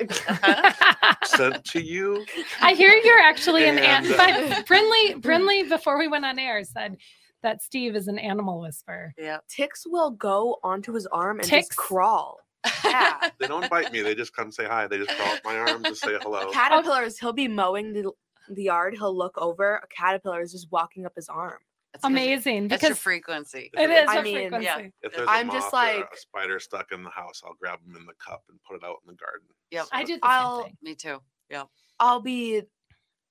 [1.24, 2.26] sent to you?
[2.62, 6.40] I hear you're actually an And, an- uh, but Brinley Brinley before we went on
[6.40, 6.98] air said
[7.44, 9.14] that Steve is an animal whisperer.
[9.18, 9.38] yeah.
[9.50, 11.68] Ticks will go onto his arm and Ticks?
[11.68, 12.38] just crawl.
[12.84, 13.30] Yeah.
[13.40, 14.02] They don't bite me.
[14.02, 14.88] They just come say hi.
[14.88, 16.52] They just crawl up my arm to say hello.
[16.52, 18.12] Caterpillars, he'll be mowing the,
[18.50, 21.60] the yard, he'll look over, a caterpillar is just walking up his arm.
[21.94, 23.70] That's 'cause Amazing That's your because frequency.
[23.74, 24.66] it is I a mean, frequency.
[24.66, 24.88] yeah.
[25.02, 27.54] If there's I'm a just moth or like- a spider stuck in the house, I'll
[27.56, 29.48] grab them in the cup and put it out in the garden.
[29.72, 29.88] Yep.
[29.92, 30.78] I do the I'll- same thing.
[30.82, 31.22] Me too.
[31.50, 31.64] Yeah.
[32.00, 32.64] I'll be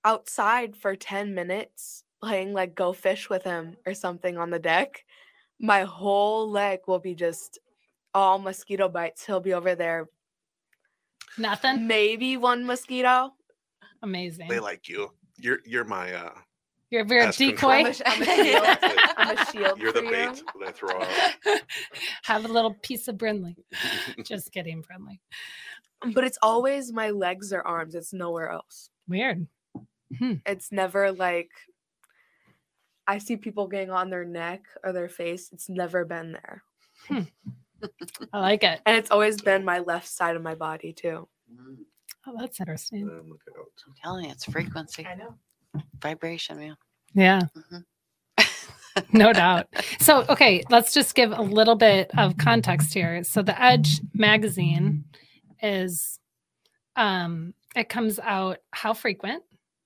[0.05, 5.05] outside for 10 minutes playing like go fish with him or something on the deck.
[5.61, 7.59] My whole leg will be just
[8.15, 9.25] all mosquito bites.
[9.27, 10.09] He'll be over there,
[11.39, 11.87] Nothing.
[11.87, 13.35] maybe one mosquito.
[14.03, 14.49] Amazing.
[14.49, 15.13] They like you.
[15.39, 16.33] You're you're my uh
[16.91, 17.69] You're, you're a Ask decoy.
[17.69, 18.67] I'm a, I'm a shield.
[19.17, 20.11] I'm a shield You're the for you.
[20.11, 21.61] bait that I throw out.
[22.25, 23.57] Have a little piece of Brinley.
[24.25, 25.19] Just kidding, Brinley.
[26.15, 27.95] But it's always my legs or arms.
[27.95, 28.91] It's nowhere else.
[29.09, 29.47] Weird.
[30.21, 31.51] It's never like
[33.09, 35.51] I see people getting on their neck or their face.
[35.53, 36.63] It's never been there.
[38.33, 38.81] I like it.
[38.87, 41.29] And it's always been my left side of my body too.
[42.27, 43.05] Oh, that's interesting.
[43.05, 43.56] Um, look out.
[43.87, 45.35] I'm telling you, it's frequency, I know.
[46.01, 46.77] vibration, man.
[47.15, 47.85] Yeah, Mhm.
[49.13, 49.69] no doubt.
[50.01, 53.23] So, okay, let's just give a little bit of context here.
[53.25, 55.05] So, the Edge magazine
[55.63, 56.19] is,
[56.97, 59.43] um, it comes out how frequent?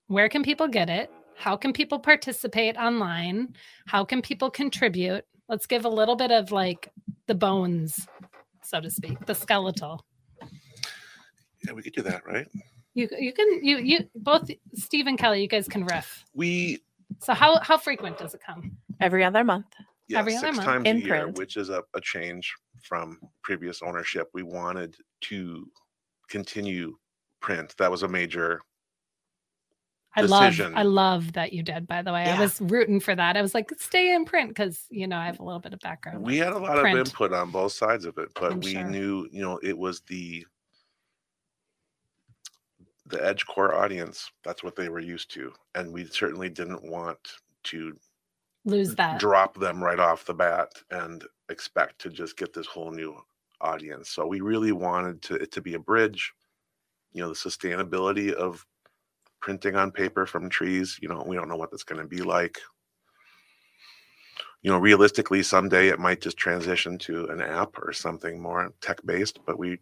[0.07, 1.11] Where can people get it?
[1.37, 3.55] How can people participate online?
[3.87, 5.25] How can people contribute?
[5.49, 6.91] Let's give a little bit of like
[7.27, 8.07] the bones,
[8.63, 10.05] so to speak, the skeletal.
[11.65, 12.47] Yeah, we could do that, right?
[12.95, 16.25] You you can you you both Steve and Kelly, you guys can riff.
[16.35, 16.81] We
[17.21, 18.77] So how how frequent does it come?
[19.01, 19.67] Every other month.
[20.09, 20.65] yeah, Every other month.
[20.65, 21.39] times In a year, print.
[21.39, 24.29] which is a, a change from previous ownership.
[24.35, 25.67] We wanted to
[26.29, 26.97] continue
[27.41, 27.75] print.
[27.79, 28.61] That was a major
[30.17, 30.61] I love.
[30.75, 32.25] I love that you did, by the way.
[32.25, 33.37] I was rooting for that.
[33.37, 35.79] I was like, stay in print because you know I have a little bit of
[35.79, 36.23] background.
[36.25, 36.99] we had a lot print.
[36.99, 38.85] of input on both sides of it but I'm we sure.
[38.85, 40.45] knew you know it was the
[43.11, 47.19] the edge core audience that's what they were used to and we certainly didn't want
[47.65, 47.97] to
[48.65, 49.19] Lose that.
[49.19, 53.17] drop them right off the bat and expect to just get this whole new
[53.61, 56.33] audience so we really wanted to it to be a bridge
[57.13, 58.65] you know the sustainability of
[59.41, 62.23] printing on paper from trees you know we don't know what that's going to be
[62.23, 62.59] like
[64.63, 69.01] you know realistically someday it might just transition to an app or something more tech
[69.05, 69.79] based but we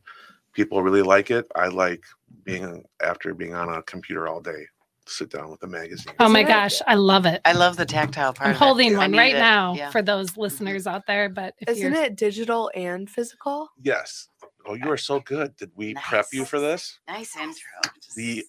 [0.59, 2.03] people really like it i like
[2.43, 4.65] being after being on a computer all day
[5.07, 7.41] sit down with a magazine Oh my gosh, I love it.
[7.47, 8.49] I love the tactile part.
[8.49, 9.39] I'm of holding I one right it.
[9.39, 9.89] now Yeah.
[9.91, 11.31] for those listeners out there.
[11.31, 13.71] But if Isn't you're it digital and physical?
[13.83, 14.29] yes
[14.67, 17.55] oh you are so good did we prep you for this Nice intro.
[18.03, 18.45] Just The-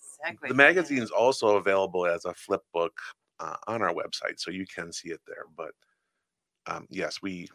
[0.50, 3.00] the magazine is also available as a flip book
[3.40, 5.72] uh, on our website so you can see it there but
[6.68, 7.48] um, yes we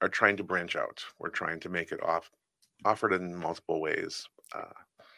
[0.00, 2.30] are trying to branch out we're trying to make it off
[2.84, 4.64] offered in multiple ways uh,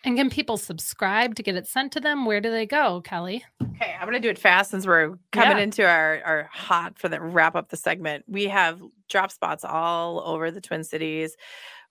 [0.02, 2.24] and can people subscribe to get it sent to them?
[2.24, 3.44] Where do they go, Kelly?
[3.62, 5.62] Okay, I'm gonna do it fast since we're coming Yeah.
[5.62, 8.24] into our our hot for the wrap up the segment.
[8.26, 11.36] We have drop spots all over the Twin Cities.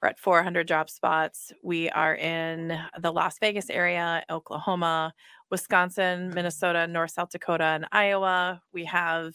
[0.02, 1.52] We're at 400 drop spots.
[1.62, 5.14] We are in the Las Vegas area, Oklahoma,
[5.52, 8.60] Wisconsin, Minnesota, North South Dakota, and Iowa.
[8.74, 9.34] We have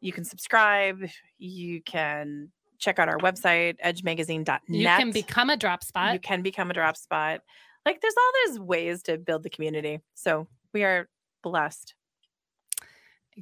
[0.00, 1.06] you can subscribe.
[1.36, 4.60] You can check out our website, edgemagazine.net.
[4.68, 6.14] You can become a drop spot.
[6.14, 7.40] You can become a drop spot.
[7.84, 10.00] Like there's all those ways to build the community.
[10.14, 11.08] So we are
[11.42, 11.94] blessed.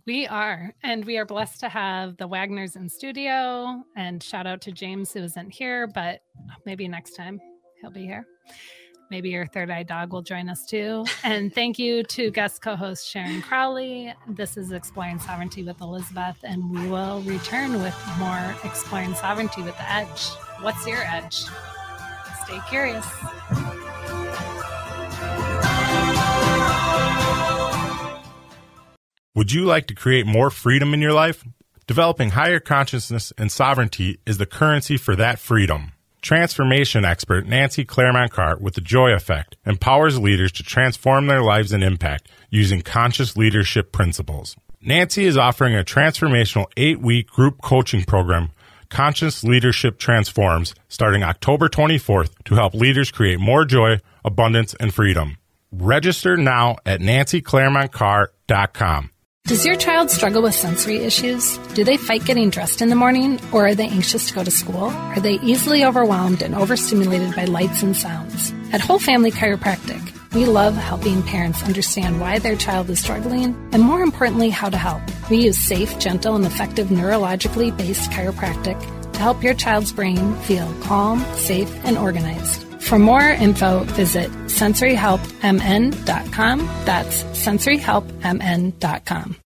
[0.06, 0.74] We are.
[0.82, 3.82] And we are blessed to have the Wagners in studio.
[3.96, 6.20] And shout out to James, who isn't here, but
[6.66, 7.40] maybe next time
[7.80, 8.26] he'll be here.
[9.14, 11.05] Maybe your third eye dog will join us too.
[11.22, 14.12] And thank you to guest co host Sharon Crowley.
[14.27, 19.77] This is Exploring Sovereignty with Elizabeth, and we will return with more Exploring Sovereignty with
[19.77, 20.31] the Edge.
[20.62, 21.44] What's your edge?
[22.44, 23.07] Stay curious.
[29.37, 31.44] Would you like to create more freedom in your life?
[31.87, 35.93] Developing higher consciousness and sovereignty is the currency for that freedom.
[36.24, 41.70] Transformation expert Nancy Claremont Cart with the Joy Effect empowers leaders to transform their lives
[41.70, 44.56] and impact using conscious leadership principles.
[44.80, 48.52] Nancy is offering a transformational eight week group coaching program,
[48.88, 55.37] Conscious Leadership Transforms, starting October 24th to help leaders create more joy, abundance, and freedom.
[55.72, 59.10] Register now at nancyclaremontcart.com.
[59.46, 61.59] Does your child struggle with sensory issues?
[61.74, 64.50] Do they fight getting dressed in the morning, or are they anxious to go to
[64.50, 64.85] school?
[64.85, 68.54] Are they easily overwhelmed and overstimulated by lights and sounds?
[68.72, 70.00] At Whole Family Chiropractic,
[70.33, 74.79] we love helping parents understand why their child is struggling and, more importantly, how to
[74.79, 75.02] help.
[75.29, 78.81] We use safe, gentle, and effective neurologically based chiropractic
[79.12, 82.62] to help your child's brain feel calm, safe, and organized.
[82.81, 86.58] For more info, visit sensoryhelpmn.com.
[86.85, 89.37] That's sensoryhelpmn.com.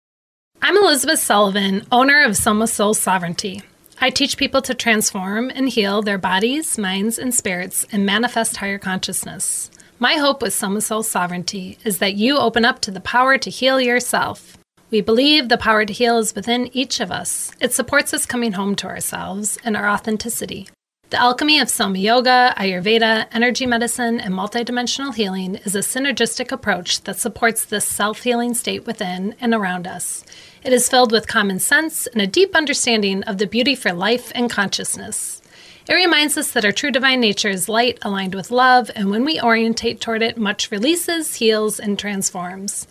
[0.61, 3.63] I'm Elizabeth Sullivan, owner of Soma Soul Sovereignty.
[4.01, 8.79] I teach people to transform and heal their bodies, minds, and spirits and manifest higher
[8.79, 9.71] consciousness.
[9.99, 13.51] My hope with Soma Soul Sovereignty is that you open up to the power to
[13.51, 14.59] heal yourself.
[14.91, 17.53] We believe the power to heal is within each of us.
[17.61, 20.69] It supports us coming home to ourselves and our authenticity.
[21.11, 27.01] The alchemy of Soma Yoga, Ayurveda, energy medicine, and multidimensional healing is a synergistic approach
[27.05, 30.23] that supports this self healing state within and around us.
[30.65, 34.33] It is filled with common sense and a deep understanding of the beauty for life
[34.35, 35.41] and consciousness.
[35.89, 39.25] It reminds us that our true divine nature is light aligned with love, and when
[39.25, 42.87] we orientate toward it, much releases, heals, and transforms.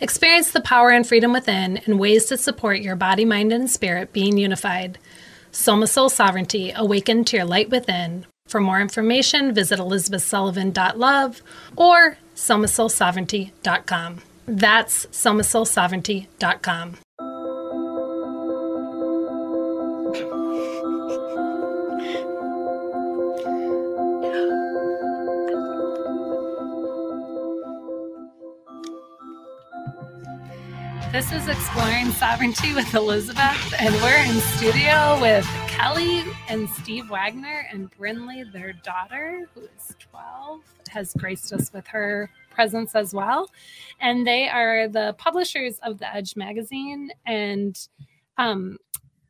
[0.00, 4.12] Experience the power and freedom within and ways to support your body, mind, and spirit
[4.12, 4.98] being unified.
[5.52, 8.26] Soma Soul Sovereignty, awaken to your light within.
[8.48, 11.42] For more information, visit elizabethsullivan.love
[11.76, 14.22] or somasoulsovereignty.com.
[14.46, 16.96] That's somasoulsovereignty.com.
[31.20, 37.68] This is Exploring Sovereignty with Elizabeth, and we're in studio with Kelly and Steve Wagner
[37.70, 43.50] and Brinley, their daughter, who is 12, has graced us with her presence as well.
[44.00, 47.10] And they are the publishers of The Edge magazine.
[47.26, 47.78] And
[48.38, 48.78] um,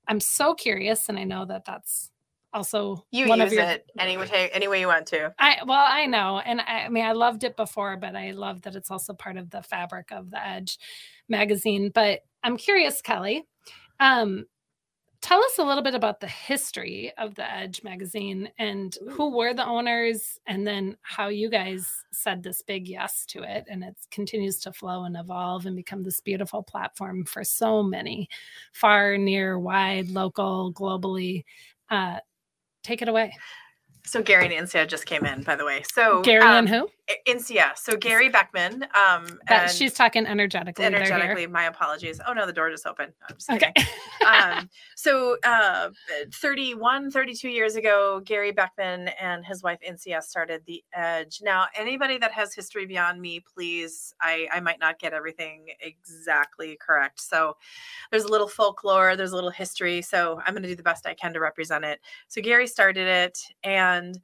[0.06, 2.12] I'm so curious, and I know that that's
[2.52, 5.32] also You one use of your, it any way, any way you want to.
[5.38, 8.62] I well, I know, and I, I mean, I loved it before, but I love
[8.62, 10.78] that it's also part of the fabric of the Edge
[11.30, 11.90] magazine.
[11.94, 13.46] But I'm curious, Kelly,
[14.00, 14.46] um,
[15.22, 19.52] tell us a little bit about the history of the Edge magazine and who were
[19.52, 23.94] the owners, and then how you guys said this big yes to it, and it
[24.10, 28.28] continues to flow and evolve and become this beautiful platform for so many,
[28.72, 31.44] far, near, wide, local, globally.
[31.90, 32.18] Uh,
[32.82, 33.36] take it away,
[34.06, 35.82] So Gary and Incia just came in, by the way.
[35.92, 36.88] So Gary um, and who?
[37.26, 37.76] Incia.
[37.76, 38.84] So Gary Beckman.
[38.94, 40.84] Um, That she's talking energetically.
[40.84, 41.46] energetically.
[41.46, 42.20] My apologies.
[42.26, 43.12] Oh no, the door just opened.
[43.32, 43.72] Just Okay.
[44.26, 45.90] um, so uh,
[46.34, 51.40] 31, 32 years ago, Gary Beckman and his wife NCS started The Edge.
[51.42, 56.76] Now, anybody that has history beyond me, please, I, I might not get everything exactly
[56.80, 57.20] correct.
[57.20, 57.56] So
[58.10, 60.02] there's a little folklore, there's a little history.
[60.02, 62.00] So I'm going to do the best I can to represent it.
[62.28, 64.20] So Gary started it and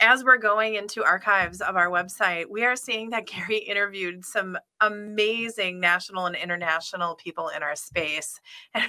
[0.00, 4.56] as we're going into archives of our website, we are seeing that Gary interviewed some
[4.80, 8.40] amazing national and international people in our space.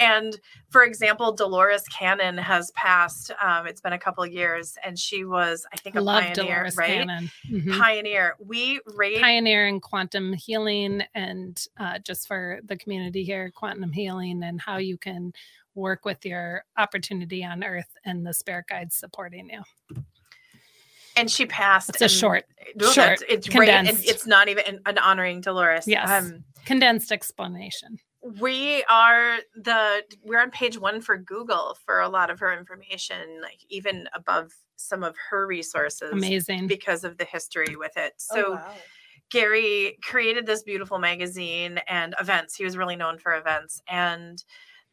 [0.00, 0.38] And
[0.70, 3.30] for example, Dolores Cannon has passed.
[3.40, 6.34] Um, it's been a couple of years, and she was, I think, a Love pioneer,
[6.34, 6.98] Dolores right?
[6.98, 7.30] Cannon.
[7.48, 7.78] Mhm.
[7.78, 8.34] Pioneer.
[8.44, 14.42] We rate Pioneer in quantum healing and uh, just for the community here, quantum healing
[14.42, 15.32] and how you can
[15.74, 20.02] work with your opportunity on earth and the spirit guides supporting you.
[21.16, 21.90] And she passed.
[21.90, 22.44] It's a short,
[22.76, 24.08] No, short, that's- it's right, and condensed.
[24.10, 25.86] it's not even an, an honoring Dolores.
[25.86, 26.08] Yes.
[26.10, 27.98] Um, condensed explanation.
[28.40, 33.18] we are the we're on page one for google for a lot of her information
[33.42, 36.66] like even above some of her resources Amazing.
[36.66, 38.60] because of the history with it Oh, so
[39.30, 44.42] gary created this beautiful magazine and events he was really known for events and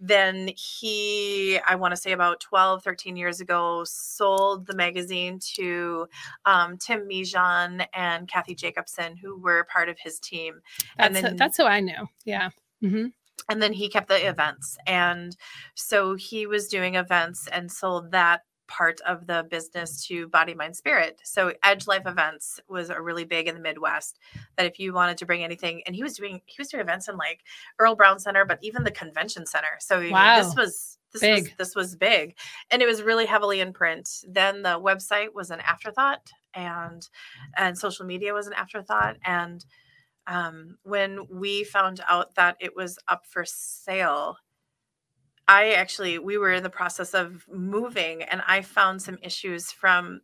[0.04, 6.08] then he i want to say about 12 13 years ago sold the magazine to
[6.46, 10.60] um, tim miejan and kathy jacobson who were part of his team
[10.98, 12.08] and That's, then- that's who I knew.
[12.26, 12.50] Yeah.
[12.82, 13.08] hmm
[13.50, 15.36] and then he kept the events and
[15.76, 18.42] so he was doing events and sold that
[18.72, 21.20] part of the business to body mind spirit.
[21.24, 24.18] So edge life events was a really big in the midwest
[24.56, 27.10] that if you wanted to bring anything and he was doing he was doing events
[27.10, 27.42] in like
[27.80, 29.76] earl brown center but even the convention center.
[29.80, 30.38] So Wow.
[30.42, 31.58] this was this was Big.
[31.58, 32.38] this was big.
[32.70, 34.08] And it was really heavily in print.
[34.30, 37.08] Then the website was an afterthought and
[37.58, 39.18] and social media was an afterthought.
[39.26, 39.66] And
[40.28, 44.38] um, when we found out that it was up for sale
[45.52, 50.22] i actually we were in the process of moving and i found some issues from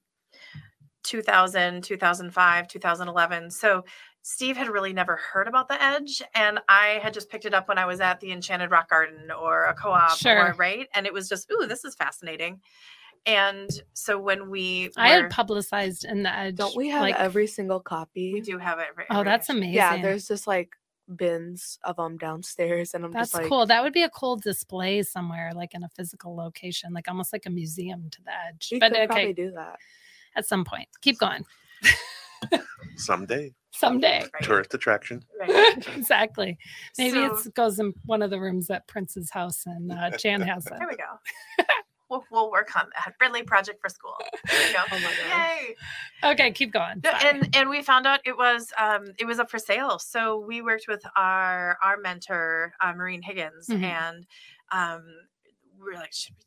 [1.04, 3.84] 2000 2005 2011 so
[4.22, 7.68] steve had really never heard about the edge and i had just picked it up
[7.68, 10.50] when i was at the enchanted rock garden or a co-op Sure.
[10.50, 12.60] or right and it was just ooh this is fascinating
[13.26, 16.56] and so when we I had publicized in the edge.
[16.56, 18.32] Don't we have like, every single copy?
[18.32, 19.98] we do have it right Oh, that's amazing amazing.
[19.98, 20.70] Yeah, there's just like
[21.16, 23.66] bins of them downstairs, and I'm That's just like, cool.
[23.66, 27.46] That would be a cool display somewhere, like in a physical location, like almost like
[27.46, 28.70] a museum to the edge.
[28.72, 29.78] we but could okay, probably do that.
[30.36, 31.46] at some point, keep going.
[32.98, 35.24] Someday, Someday, Right, tourist attraction.
[35.40, 35.88] right.
[35.98, 36.58] exactly.
[36.98, 40.42] Maybe So- it goes in one of the rooms at Prince's house, and uh, Jan
[40.42, 40.74] has it.
[40.78, 41.64] There we go.
[42.10, 43.16] We'll, we'll work on that.
[43.18, 44.16] Friendly project for school.
[44.50, 44.80] There we go.
[44.92, 45.76] Oh my Yay.
[46.32, 47.02] Okay, keep going.
[47.04, 47.30] No, Sorry.
[47.40, 50.00] and and we found out it was um it was up for sale.
[50.00, 53.84] So we worked with our our mentor, uh, Maureen Higgins, Mhm.
[53.84, 54.26] and
[54.72, 55.04] um
[55.80, 56.46] we were like, should we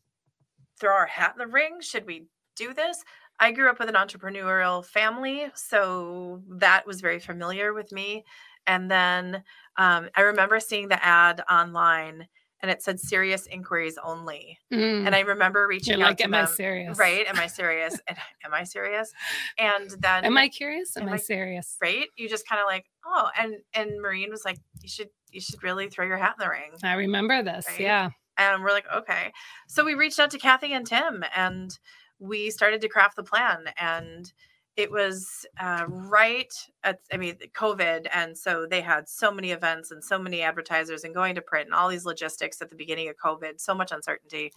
[0.81, 1.81] throw our hat in the ring?
[1.81, 3.03] Should we do this.
[3.39, 8.25] I grew up with an entrepreneurial family, so that was very familiar with me.
[8.67, 9.43] And then
[9.79, 12.27] um, I remember seeing the ad online
[12.63, 14.59] and it said serious inquiries only.
[14.73, 15.07] Mm.
[15.07, 16.55] And I remember reaching You're out like, to am I them.
[16.55, 16.99] serious?
[16.99, 17.27] Right?
[17.27, 17.99] Am I serious?
[18.07, 19.13] and, am I serious?
[19.59, 20.97] And then Am I curious?
[20.97, 21.77] Am, Am I I- serious?
[21.83, 22.07] right?
[22.17, 25.63] You just kind of like, oh, and and Maureen was like, you should you should
[25.63, 26.73] really throw your hat in the ring.
[26.83, 27.67] I remember this.
[27.69, 27.81] Right?
[27.81, 28.11] Yeah.
[28.37, 29.33] And we're like, okay.
[29.69, 31.79] So we reached out to Kathy and Tim and
[32.19, 33.65] we started to craft the plan.
[33.79, 34.33] And
[34.81, 36.53] it was uh, right
[36.83, 38.07] at, I mean, COVID.
[38.13, 41.67] And so they had so many events and so many advertisers and going to print
[41.67, 44.53] and all these logistics at the beginning of COVID, so much uncertainty.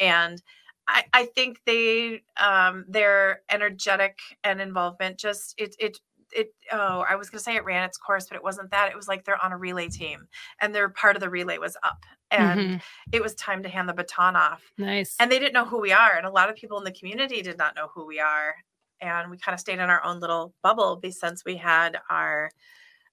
[0.00, 0.42] And
[0.88, 5.98] I, I think they, um, their energetic and involvement just, it, it,
[6.32, 8.90] it oh i was going to say it ran its course but it wasn't that
[8.90, 10.26] it was like they're on a relay team
[10.60, 12.82] and their part of the relay was up and Mhm.
[13.12, 14.72] it was time to hand the baton off.
[14.78, 15.14] Nice.
[15.20, 16.16] And they didn't know who we are.
[16.16, 18.56] And a lot of people in the community did not know who we are.
[19.00, 22.50] And we kind of stayed in our own little bubble since we had our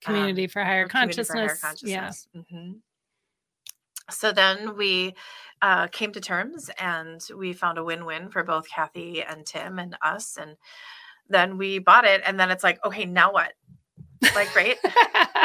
[0.05, 1.61] um, community for higher community for consciousness.
[1.61, 1.99] higher Yeah.
[2.07, 2.27] consciousness.
[2.35, 2.79] Mhm.
[4.11, 5.15] So then we
[5.61, 9.79] uh, came to terms and we found a win win for both Kathy and Tim
[9.79, 10.37] and us.
[10.37, 10.57] And
[11.29, 12.21] then we bought it.
[12.25, 13.53] And then it's like, okay, now what?
[14.35, 14.77] Like, right?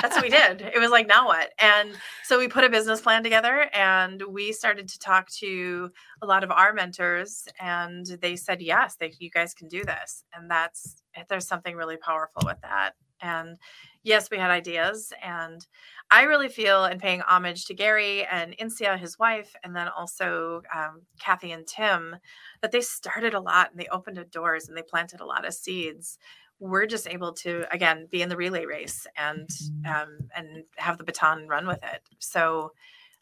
[0.00, 0.62] that's what we did.
[0.62, 1.52] It was like, now what?
[1.58, 1.90] And
[2.24, 5.90] so we put a business plan together and we started to talk to
[6.22, 10.24] a lot of our mentors and they said, yes, they, you guys can do this.
[10.34, 12.92] And that's, there's something really powerful with that.
[13.20, 13.58] And
[14.04, 15.12] yes, we had ideas.
[15.22, 15.66] And
[16.10, 20.62] I really feel in paying homage to Gary and Insia, his wife, and then also
[20.74, 22.16] um, Kathy and Tim,
[22.62, 25.52] that they started a lot and they opened doors and they planted a lot of
[25.52, 26.18] seeds
[26.60, 29.48] we're just able to again be in the relay race and
[29.86, 32.02] um, and have the baton run with it.
[32.18, 32.72] So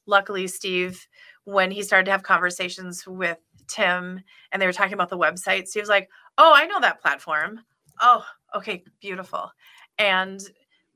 [0.07, 1.07] luckily, Steve,
[1.45, 4.21] when he started to have conversations with Tim
[4.53, 6.09] and they were talking about the website, Steve was like,
[6.39, 7.61] "Oh, I know that platform.
[8.01, 8.25] Oh,
[8.55, 9.51] okay, beautiful."
[9.99, 10.41] And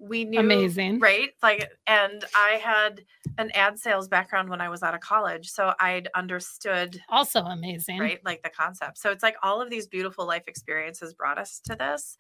[0.01, 0.99] we knew Amazing.
[0.99, 1.31] right?
[1.43, 3.03] Like, and I had
[3.39, 7.99] an ad sales background when I was out of college, so I'd understood Also amazing.
[7.99, 11.61] right like the concept so it's like all of these beautiful life experiences brought us
[11.65, 12.17] to this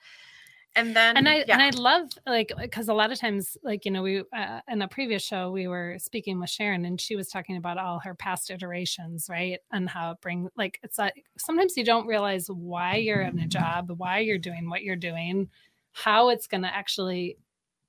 [0.76, 3.84] and then and I yeah, and I love like because a lot of times like
[3.84, 7.16] you know we uh, in a previous show we were speaking with Sharon and she
[7.16, 11.24] was talking about all her past iterations right and how it bring like it's like
[11.38, 15.48] sometimes you don't realize why you're in a job why you're doing what you're doing
[15.92, 17.36] how it's going to actually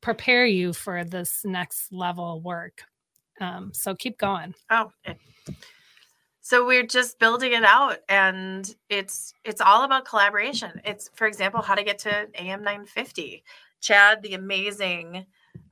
[0.02, 2.84] prepare you for this next level work.
[3.39, 4.54] Um, so keep going.
[4.70, 4.91] Oh
[6.52, 10.82] so we're just building it out and it's it's all about collaboration.
[10.84, 13.43] It's for example how to get to am 950
[13.80, 15.26] chad the amazing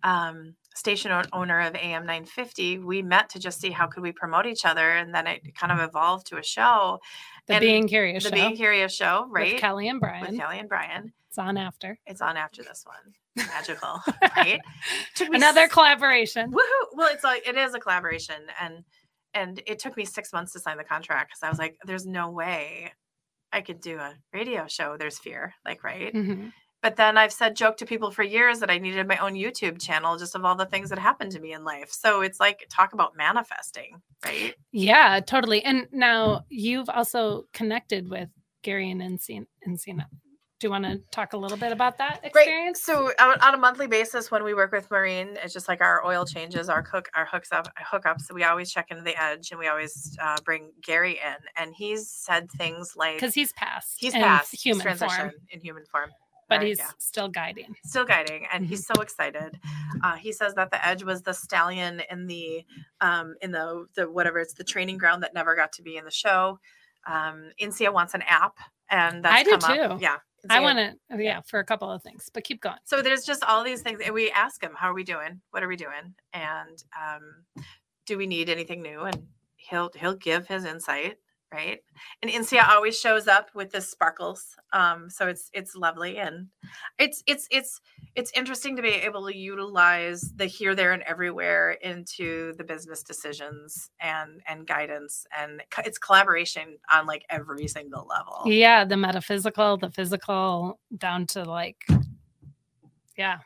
[0.04, 4.46] um, station owner of am 950 we met to just see how could we promote
[4.46, 7.00] each other and then it kind of evolved to a show.
[7.48, 8.36] The And being curious the show.
[8.36, 9.54] Being curious show right?
[9.54, 10.22] With Kelly and Brian.
[10.22, 14.02] with kelly and brian it's on after it's on after this one magical
[14.36, 14.60] right
[15.16, 16.86] Took me another s- collaboration Woohoo!
[16.94, 18.84] Well, it's like it is a collaboration, and
[19.34, 22.06] and it took me six months to sign the contract because I was like, "There's
[22.06, 22.92] no way
[23.54, 26.14] I could do a radio show." There's fear, like right.
[26.14, 26.52] Mhm.
[26.82, 29.80] But then I've said joke to people for years that I needed my own YouTube
[29.82, 31.92] channel just of all the things that happened to me in life.
[31.92, 34.56] So it's like talk about manifesting, right?
[34.72, 35.64] Yeah, totally.
[35.64, 38.30] And now you've also connected with
[38.64, 39.46] Gary and Encina.
[39.68, 40.06] Encina.
[40.60, 42.84] Do you want to talk a little bit about that experience?
[42.86, 42.96] Great.
[42.98, 46.06] So on, on a monthly basis, when we work with Maureen, it's just like our
[46.06, 48.22] oil changes, our cook, our hooks up, hookups.
[48.24, 51.74] So we always check into the edge, and we always uh, bring Gary in, and
[51.74, 53.96] he's said things like Because he's passed.
[54.00, 56.10] he's in past human transition form, in human form
[56.50, 56.90] but he's yeah.
[56.98, 57.76] still guiding.
[57.86, 58.96] still guiding and he's Mm-hmm.
[58.96, 59.60] so excited
[60.04, 62.66] uh, he says that the edge was the stallion in the
[63.02, 66.06] um in the the whatever it's the training ground that never got to be in
[66.06, 66.60] the show
[67.06, 68.58] um Insia wants an app
[68.90, 69.62] and that's I do up.
[70.00, 70.04] too.
[70.04, 70.18] yeah
[70.50, 72.78] I want to, yeah, for a couple of things, but keep going.
[72.86, 75.42] so there's just all these things and we ask him how are we doing?
[75.52, 76.14] What are we doing?
[76.34, 77.66] And um
[78.06, 79.02] do we need anything new?
[79.02, 81.18] And he'll he'll give his insight
[81.54, 81.80] right?
[82.22, 86.48] And insia always shows up with the sparkles um so it's it's lovely and
[86.98, 87.82] it's it's it's
[88.16, 93.04] it's interesting to be able to utilize the here there and everywhere into the business
[93.04, 98.42] decisions and and guidance and it's collaboration on like every single level.
[98.46, 101.86] Yeah, the metaphysical, the physical, down to like,
[103.18, 103.40] yeah,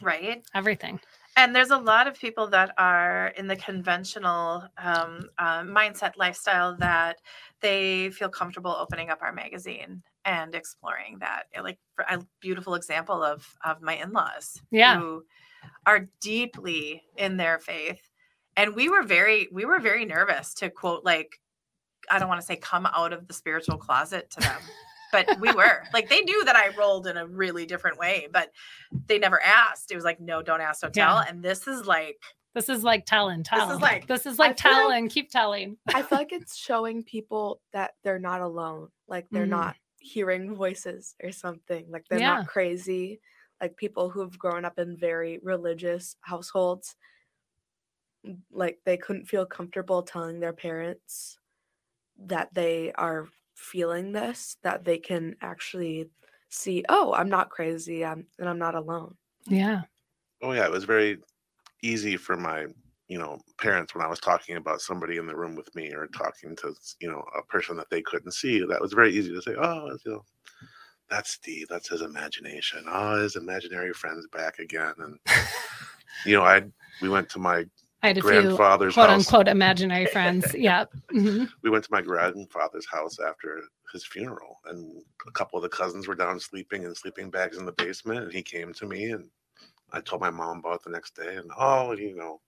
[0.00, 0.42] right?
[0.54, 1.00] Everything.
[1.38, 6.76] And there's a lot of people that are in the conventional um, uh, mindset lifestyle
[6.78, 7.18] that
[7.60, 11.44] they feel comfortable opening up our magazine and exploring that.
[11.56, 14.98] Uh, like for a beautiful example of of my in-laws Yeah.
[14.98, 15.24] who
[15.86, 18.10] are deeply in their faith.
[18.56, 21.38] And we were very we were very nervous to quote like
[22.10, 24.60] i don't want to say come out of the spiritual closet to them
[25.12, 28.50] but we were like they knew that I rolled in a really different way, but
[29.06, 29.90] they never asked.
[29.90, 31.16] It was like, no, don't ask, don't tell.
[31.16, 31.24] Yeah.
[31.28, 32.18] And this is like
[32.54, 33.70] This is like tell and tell.
[33.70, 35.76] is like- this is like feel tell like- and keep telling.
[35.94, 38.88] I feel like it's showing people that they're not alone.
[39.06, 39.50] Like they're Mhm.
[39.50, 41.86] not hearing voices or something.
[41.90, 42.36] Like they're Yeah.
[42.36, 43.20] not crazy.
[43.60, 46.96] Like people who have grown up in very religious households,
[48.50, 51.38] like they couldn't feel comfortable telling their parents
[52.18, 53.26] that they are
[53.58, 56.08] feeling this, that they can actually
[56.48, 59.14] see, oh, I'm not crazy, I'm and I'm not alone.
[59.46, 59.82] Yeah.
[60.42, 61.18] Oh yeah, it was very
[61.82, 62.66] easy for my,
[63.08, 66.06] you know, parents when I was talking about somebody in the room with me or
[66.06, 68.60] talking to, you know, a person that they couldn't see.
[68.60, 70.24] That was very easy to say, oh, you know,
[71.10, 71.66] that's Steve.
[71.68, 72.84] That's his imagination.
[72.88, 74.94] Oh, his imaginary friend's back again.
[74.98, 75.18] And
[76.26, 76.62] you know, I
[77.02, 77.64] we went to my
[78.02, 79.26] I had a few grandfather's quote house.
[79.26, 80.54] unquote imaginary friends.
[80.54, 80.84] yeah.
[81.12, 81.48] Mhm.
[81.62, 86.06] we went to my grandfather's house after his funeral and a couple of the cousins
[86.06, 89.30] were down sleeping in sleeping bags in the basement and he came to me and
[89.92, 92.38] i told my mom about it the next day and oh you know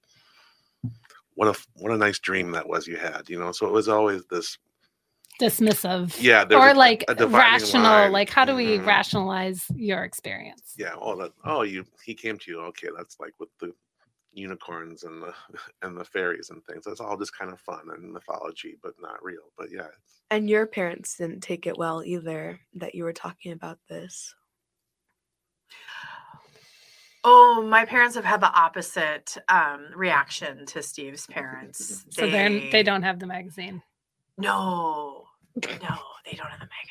[1.34, 3.88] what a what a nice dream that was you had you know so it was
[3.88, 4.58] always this
[5.40, 6.14] Dismissive.
[6.20, 8.12] yeah Or like a rational, line.
[8.12, 8.84] like how do we Mhm.
[8.86, 10.74] rationalize your experience?
[10.76, 13.72] yeah oh that oh you he came to you okay that's like with the
[14.32, 15.34] unicorns and the
[15.82, 19.22] and the fairies and things that's all just kind of fun and mythology but not
[19.22, 19.88] real but yeah
[20.30, 24.34] And your parents didn't take it well either that you were talking about this.
[27.22, 32.06] Oh, my parents have had the opposite um, reaction to Steve's parents.
[32.08, 33.82] So then they don't have the magazine.
[34.38, 35.24] No,
[35.56, 36.89] no, they don't have the magazine.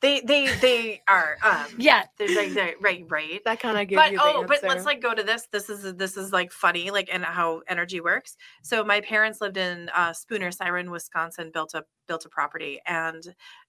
[0.00, 2.04] They they they are um Yeah.
[2.18, 3.42] they're, like they're, right right.
[3.44, 5.46] That kind of gives But you the oh, but let's like go to this.
[5.52, 8.36] This is this is like funny, like and how energy works.
[8.62, 11.50] So my parents lived in uh, Spooner, Siren, Wisconsin.
[11.52, 13.22] Built a built a property, and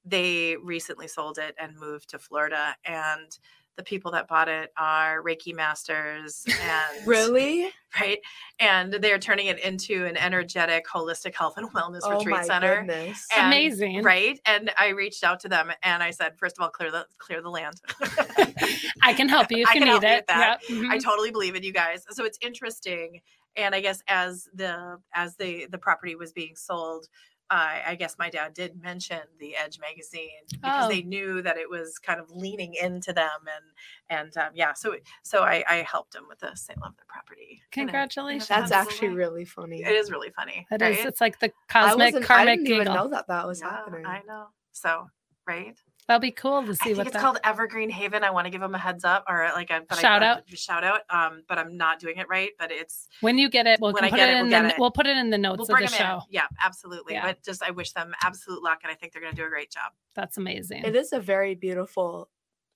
[0.06, 2.76] they recently sold it and moved to Florida.
[2.86, 3.38] And
[3.78, 7.70] the people that bought it are Reiki masters and really
[8.00, 8.20] right,
[8.60, 12.78] and they're turning it into an energetic, holistic health and wellness oh retreat my center.
[12.86, 13.28] goodness.
[13.36, 14.04] And- Amazing.
[14.04, 14.40] Right.
[14.46, 17.42] And I reached out to them and I said, first of all, clear the clear
[17.42, 17.82] the land.
[19.02, 20.16] I can help you if I you can need help you it.
[20.18, 20.60] with that.
[20.70, 20.80] Yep.
[20.92, 21.04] I Mhm.
[21.04, 22.06] totally believe in you guys.
[22.12, 23.22] So it's interesting.
[23.58, 27.08] And I guess as the as the the property was being sold,
[27.52, 30.88] I I guess my dad did mention the Edge magazine because Oh.
[30.90, 33.66] they knew that it was kind of leaning into them and
[34.10, 34.74] and um, yeah.
[34.74, 36.62] So so I, I helped them with this.
[36.62, 37.62] sale love the property.
[37.76, 38.48] in a- in a Congratulations.
[38.48, 39.16] That's actually way.
[39.16, 39.84] really funny.
[39.84, 40.66] It is really funny.
[40.72, 40.98] It right?
[40.98, 41.06] is.
[41.06, 42.96] It's like the I cosmic wasn't- I didn't even giggle.
[42.96, 44.06] know that that was Yeah, happening.
[44.06, 44.48] I know.
[44.72, 45.08] So
[45.46, 45.78] right.
[46.12, 47.22] That'll be cool to I see think what it's that.
[47.22, 48.22] called Evergreen Haven.
[48.24, 50.44] I want to give them a heads up or like a Shout I, out.
[50.52, 51.02] a shout out.
[51.10, 52.50] Um, but I'm not doing it right.
[52.60, 54.50] But it's when you get it, we'll when can I put get it it, in
[54.50, 54.76] we'll the it.
[54.78, 56.16] we'll put it in the notes we'll of bring the them show.
[56.16, 56.22] in.
[56.32, 57.14] Yeah, absolutely.
[57.14, 57.28] Yeah.
[57.28, 59.50] But just I wish them absolute luck, and I think they're going to do a
[59.50, 59.94] great job.
[60.16, 60.84] That's amazing.
[60.84, 62.30] It is a very beautiful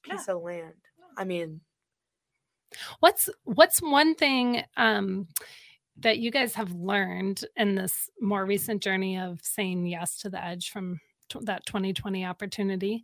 [0.08, 0.16] Yeah.
[0.16, 0.74] piece of land.
[1.18, 1.60] I mean,
[3.00, 5.28] What's what's one thing um
[5.98, 10.44] that you guys have learned in this more recent journey of saying yes to the
[10.44, 11.00] edge from
[11.30, 13.04] t- that 2020 opportunity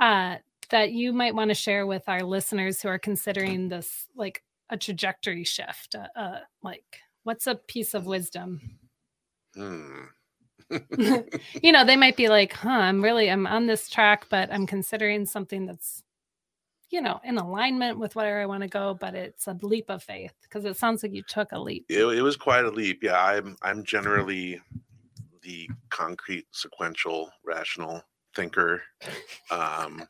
[0.00, 0.36] uh
[0.70, 4.76] that you might want to share with our listeners who are considering this like a
[4.76, 6.84] trajectory shift uh, uh like
[7.24, 8.78] what's a piece of wisdom
[9.54, 10.04] hmm.
[11.62, 14.66] you know they might be like huh i'm really i'm on this track but i'm
[14.66, 16.02] considering something that's
[16.90, 20.02] you know in alignment with where i want to go but it's a leap of
[20.02, 23.02] faith because it sounds like you took a leap it, it was quite a leap.
[23.02, 24.60] Yeah, I'm I'm generally
[25.48, 28.02] the concrete, sequential, rational
[28.36, 28.82] thinker.
[29.50, 30.06] Um,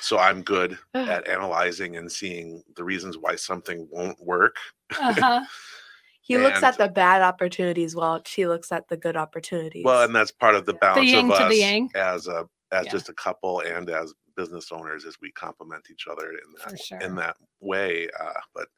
[0.00, 4.56] so I'm good at analyzing and seeing the reasons why something won't work.
[4.96, 5.44] uh-huh.
[6.20, 9.84] he looks at the bad opportunities while she looks at the good opportunities.
[9.84, 12.92] Well, and that's part of the balance yin of us the as a as Yeah.
[12.92, 17.00] just a couple and as business owners, as we complement each other in that sure.
[17.00, 18.08] in that way.
[18.20, 18.68] Uh, but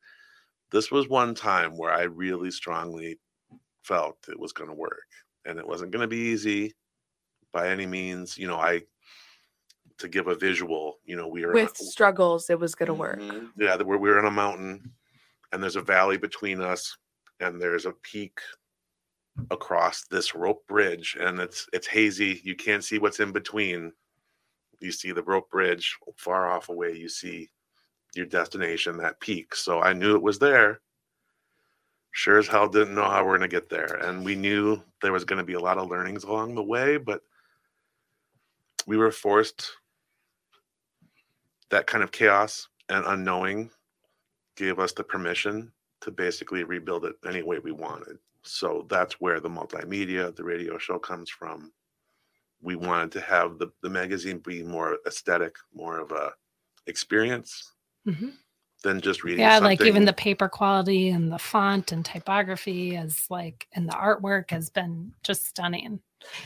[0.70, 3.18] this was one time where I really strongly
[3.82, 5.08] felt it was going to work,
[5.44, 6.74] and it wasn't going to be easy
[7.52, 8.38] by any means.
[8.38, 8.82] You know, I
[9.98, 10.98] to give a visual.
[11.04, 13.18] You know, we are with struggles, it was gonna work.
[13.20, 13.50] Mhm.
[13.56, 14.92] Yeah, we're, we're in a mountain
[15.52, 16.96] and there's a valley between us
[17.40, 18.40] and there's a peak
[19.50, 22.40] across this rope bridge and it's it's hazy.
[22.44, 23.92] You can't see what's in between.
[24.80, 26.96] You see the rope bridge far off away.
[26.96, 27.50] You see
[28.14, 29.54] your destination, that peak.
[29.54, 30.80] So I knew it was there.
[32.12, 33.94] Sure as hell didn't know how we're going to get there.
[34.02, 36.96] And we knew there was going to be a lot of learnings along the way,
[36.96, 37.22] but
[38.86, 39.72] we were forced
[41.70, 43.70] that kind of chaos and unknowing
[44.56, 48.18] gave us the permission to basically rebuild it any way we wanted.
[48.42, 51.72] So that's where the multimedia, the radio show comes from.
[52.62, 56.32] we wanted to have the, the magazine be more aesthetic, more of a
[56.86, 57.72] experience
[58.06, 58.32] Mhm.
[58.82, 59.40] Than just reading.
[59.40, 63.92] Yeah, like even the paper quality and the font and typography is like, and the
[63.92, 66.00] artwork has been just stunning.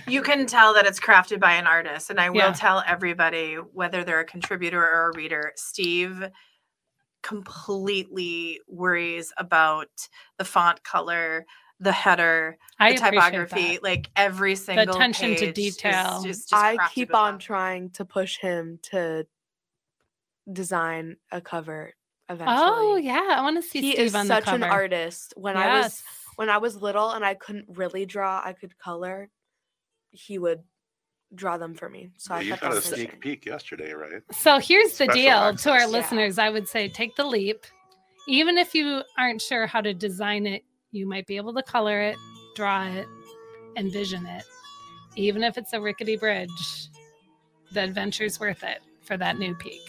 [0.07, 2.11] You can tell that it's crafted by an artist.
[2.11, 2.53] And I will Yeah.
[2.53, 6.25] tell everybody, whether they're a contributor or a reader, Steve
[7.23, 11.47] completely worries about the font color,
[11.81, 16.23] the header, I the typography, like every single attention to page is detail.
[16.23, 17.41] just- just I keep on love.
[17.41, 19.27] trying to push him to
[20.53, 21.95] design a cover
[22.29, 22.59] Oh, eventually.
[22.59, 24.65] Oh yeah, I want to see he Steve is on such the cover.
[24.65, 25.35] an artist.
[25.37, 26.03] When I was
[26.37, 29.29] when I was little and I couldn't really draw, I could color.
[30.11, 30.63] He would
[31.35, 32.11] draw them for me.
[32.17, 33.21] So Well, I you got a sneak pushing.
[33.21, 34.23] peek yesterday, right?
[34.33, 35.67] So here's the Special deal to our access.
[35.81, 35.87] Yeah.
[35.87, 36.39] listeners.
[36.39, 37.67] I would say take the leap.
[38.29, 40.63] Even if you aren't sure how to design it,
[40.93, 42.17] you might be able to color it,
[42.57, 43.07] draw it,
[43.77, 44.45] envision it.
[45.17, 46.89] Even if it's a rickety bridge,
[47.73, 49.83] the adventure's worth it for that new peak.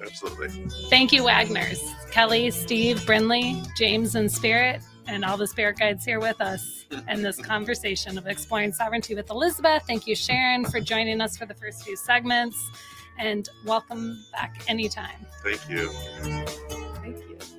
[0.00, 0.48] Absolutely.
[0.88, 1.82] Thank you, Wagners.
[2.10, 7.22] Kelly, Steve, Brinley, James, and Spirit, and all the spirit guides here with us in
[7.22, 9.82] this conversation of exploring sovereignty with Elizabeth.
[9.86, 12.70] Thank you, Sharon, for joining us for the first few segments.
[13.18, 15.26] And welcome back anytime.
[15.42, 15.88] Thank you.
[15.88, 17.57] Thank you.